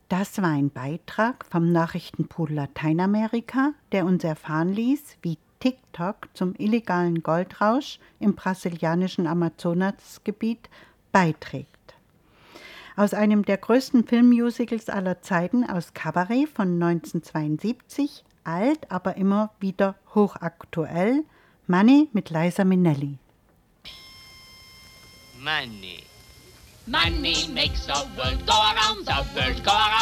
Das 0.09 0.41
war 0.41 0.51
ein 0.51 0.71
Beitrag 0.71 1.45
vom 1.47 1.73
Nachrichtenpool 1.73 2.53
Lateinamerika, 2.53 3.73
der 3.91 4.07
uns 4.07 4.23
erfahren 4.23 4.73
ließ, 4.73 5.17
wie 5.23 5.37
TikTok 5.59 6.29
zum 6.33 6.55
illegalen 6.59 7.25
Goldrausch 7.25 7.99
im 8.21 8.37
brasilianischen 8.37 9.27
Amazonasgebiet 9.27 10.69
beiträgt. 11.11 11.67
Aus 12.95 13.15
einem 13.15 13.45
der 13.45 13.57
größten 13.57 14.07
Filmmusicals 14.07 14.89
aller 14.89 15.23
Zeiten 15.23 15.65
aus 15.65 15.93
Cabaret 15.93 16.49
von 16.49 16.81
1972, 16.81 18.25
alt, 18.47 18.91
aber 18.91 19.17
immer 19.17 19.51
wieder 19.61 19.97
hochaktuell, 20.15 21.25
Money 21.67 22.09
mit 22.13 22.31
Liza 22.31 22.65
Minnelli. 22.65 23.19
Money. 25.39 26.05
Money 26.87 27.49
makes 27.53 27.87
the 27.87 27.93
world 28.17 28.47
go 28.47 28.53
around, 28.53 29.05
the 29.07 29.25
world 29.35 29.65
go 29.65 29.73
around, 29.73 29.96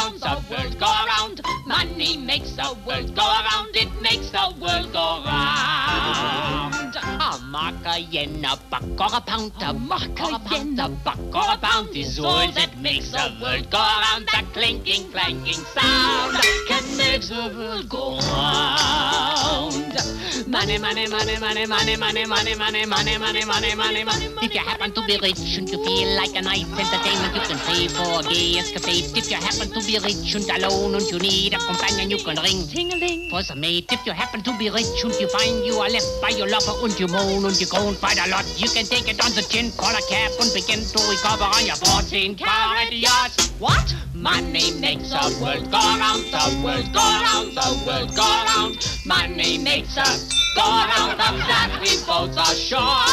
And 8.17 8.45
a 8.45 8.57
buck 8.69 8.83
or 8.97 9.17
a 9.17 9.19
pound, 9.19 9.51
a 9.61 9.73
mark 9.73 10.19
or 10.21 10.35
a 10.35 10.49
cent, 10.49 10.79
a 10.79 10.87
buck 10.87 11.19
or 11.35 11.53
a 11.53 11.57
pound 11.57 11.89
is 11.97 12.17
all 12.17 12.49
that 12.49 12.77
makes 12.79 13.11
the 13.11 13.37
world 13.41 13.69
go 13.69 13.77
round. 13.77 14.25
That 14.31 14.45
clinking, 14.53 15.11
clanking 15.11 15.53
sound 15.53 16.37
can 16.69 16.97
make 16.97 17.23
the 17.23 17.51
world 17.53 17.89
go 17.89 18.17
round. 18.19 20.14
Money, 20.47 20.77
money, 20.77 21.07
money, 21.07 21.39
money, 21.39 21.65
money, 21.65 21.95
money, 21.95 22.25
money, 22.27 22.55
money, 22.55 22.85
money, 22.85 23.17
money, 23.17 23.45
money, 23.45 23.75
money, 23.75 24.03
money. 24.03 24.29
If 24.43 24.53
you 24.53 24.59
happen 24.61 24.91
to 24.93 25.01
be 25.07 25.17
rich 25.17 25.57
and 25.57 25.67
you 25.67 25.83
feel 25.83 26.15
like 26.15 26.35
a 26.35 26.41
night 26.43 26.69
entertainment, 26.69 27.33
you 27.33 27.41
can 27.41 27.57
pay 27.65 27.87
for 27.87 28.19
a 28.19 28.23
gay 28.29 28.59
escapade. 28.59 29.09
If 29.17 29.31
you 29.31 29.37
happen 29.37 29.73
to 29.73 29.81
be 29.81 29.97
rich 29.97 30.35
and 30.35 30.45
alone 30.61 30.93
and 30.93 31.05
you 31.09 31.17
need 31.17 31.55
a 31.55 31.57
companion, 31.57 32.11
you 32.11 32.17
can 32.17 32.37
ring 32.37 32.61
ting-a-ling 32.67 33.31
for 33.31 33.41
some 33.41 33.59
mate. 33.59 33.89
If 33.91 34.05
you 34.05 34.13
happen 34.13 34.43
to 34.43 34.55
be 34.59 34.69
rich 34.69 35.03
and 35.03 35.15
you 35.15 35.27
find 35.29 35.65
you 35.65 35.81
are 35.81 35.89
left 35.89 36.21
by 36.21 36.29
your 36.29 36.47
lover 36.47 36.77
and 36.77 36.93
you 36.99 37.07
moan 37.07 37.45
and 37.45 37.59
you 37.59 37.65
groan 37.65 37.95
quite 37.95 38.21
a 38.21 38.29
lot, 38.29 38.45
you 38.61 38.69
can 38.69 38.85
take 38.85 39.09
it 39.09 39.17
on 39.25 39.33
the 39.33 39.41
chin, 39.41 39.71
call 39.77 39.97
a 39.97 40.01
cab 40.05 40.31
and 40.39 40.53
begin 40.53 40.85
to 40.85 40.99
recover 41.09 41.49
on 41.49 41.65
your 41.65 41.75
14 41.75 42.35
carat 42.35 42.93
yacht. 42.93 43.33
What? 43.57 43.95
Money 44.13 44.77
makes 44.79 45.09
the 45.09 45.25
world 45.41 45.65
go 45.71 45.81
round, 45.81 46.23
the 46.29 46.61
world 46.63 46.85
go 46.93 47.01
round, 47.01 47.49
the 47.57 47.83
world 47.85 48.15
go 48.15 48.29
round. 48.53 48.77
Money 49.05 49.57
makes 49.57 49.97
us 49.97 50.34
go 50.55 50.61
round, 50.63 51.19
of 51.19 51.37
that 51.47 51.69
we 51.81 51.97
both 52.05 52.37
are 52.37 52.55
sure 52.55 53.05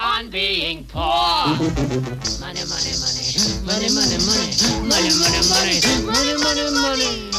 on 0.00 0.30
being 0.30 0.84
poor. 0.86 1.56
Money, 2.40 2.64
money, 2.68 2.94
money, 3.02 3.24
money, 3.64 3.88
money, 3.88 3.88
money, 3.88 4.18
money, 4.18 4.58
money, 4.88 5.12
money, 5.48 5.78
money, 6.06 6.34
money, 6.42 6.70
money. 6.82 7.30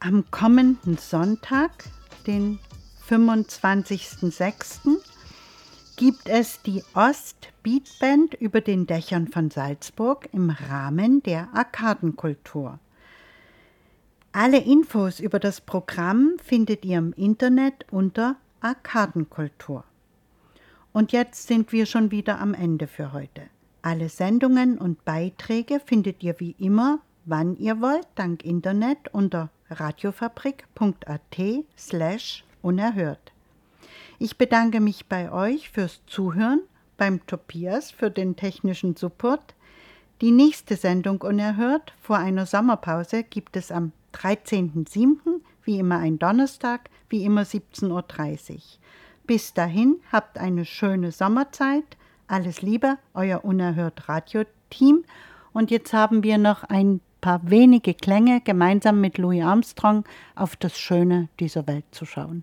Am 0.00 0.24
kommenden 0.30 0.96
Sonntag, 0.96 1.70
den 2.26 2.60
25.06., 3.08 5.00
gibt 5.98 6.28
es 6.28 6.62
die 6.62 6.84
Ost 6.94 7.48
Beat 7.64 7.98
Band 7.98 8.34
über 8.34 8.60
den 8.60 8.86
Dächern 8.86 9.26
von 9.26 9.50
Salzburg 9.50 10.28
im 10.32 10.50
Rahmen 10.50 11.24
der 11.24 11.48
Arkadenkultur. 11.52 12.78
Alle 14.30 14.58
Infos 14.58 15.18
über 15.18 15.40
das 15.40 15.60
Programm 15.60 16.36
findet 16.40 16.84
ihr 16.84 16.98
im 16.98 17.12
Internet 17.14 17.84
unter 17.90 18.36
Arkadenkultur. 18.60 19.82
Und 20.92 21.10
jetzt 21.10 21.48
sind 21.48 21.72
wir 21.72 21.84
schon 21.84 22.12
wieder 22.12 22.38
am 22.38 22.54
Ende 22.54 22.86
für 22.86 23.12
heute. 23.12 23.42
Alle 23.82 24.08
Sendungen 24.08 24.78
und 24.78 25.04
Beiträge 25.04 25.80
findet 25.84 26.22
ihr 26.22 26.38
wie 26.38 26.54
immer, 26.60 27.00
wann 27.24 27.56
ihr 27.56 27.80
wollt, 27.80 28.06
dank 28.14 28.44
Internet 28.44 29.12
unter 29.12 29.50
radiofabrik.at 29.68 31.38
slash 31.76 32.44
unerhört. 32.62 33.32
Ich 34.20 34.36
bedanke 34.36 34.80
mich 34.80 35.06
bei 35.06 35.30
euch 35.30 35.70
fürs 35.70 36.04
Zuhören, 36.06 36.62
beim 36.96 37.24
Tobias 37.26 37.92
für 37.92 38.10
den 38.10 38.34
technischen 38.34 38.96
Support. 38.96 39.54
Die 40.20 40.32
nächste 40.32 40.74
Sendung 40.74 41.20
Unerhört 41.20 41.92
vor 42.00 42.16
einer 42.16 42.44
Sommerpause 42.44 43.22
gibt 43.22 43.56
es 43.56 43.70
am 43.70 43.92
13.07., 44.14 45.18
wie 45.62 45.78
immer 45.78 45.98
ein 45.98 46.18
Donnerstag, 46.18 46.90
wie 47.08 47.24
immer 47.24 47.42
17.30 47.42 48.54
Uhr. 48.54 48.60
Bis 49.24 49.54
dahin 49.54 50.00
habt 50.10 50.36
eine 50.36 50.64
schöne 50.64 51.12
Sommerzeit. 51.12 51.96
Alles 52.26 52.60
Liebe, 52.60 52.98
euer 53.14 53.44
Unerhört 53.44 54.08
Radio-Team. 54.08 55.04
Und 55.52 55.70
jetzt 55.70 55.92
haben 55.92 56.24
wir 56.24 56.38
noch 56.38 56.64
ein 56.64 57.00
paar 57.20 57.48
wenige 57.48 57.94
Klänge 57.94 58.40
gemeinsam 58.40 59.00
mit 59.00 59.16
Louis 59.16 59.44
Armstrong 59.44 60.04
auf 60.34 60.56
das 60.56 60.76
Schöne 60.76 61.28
dieser 61.38 61.68
Welt 61.68 61.84
zu 61.92 62.04
schauen. 62.04 62.42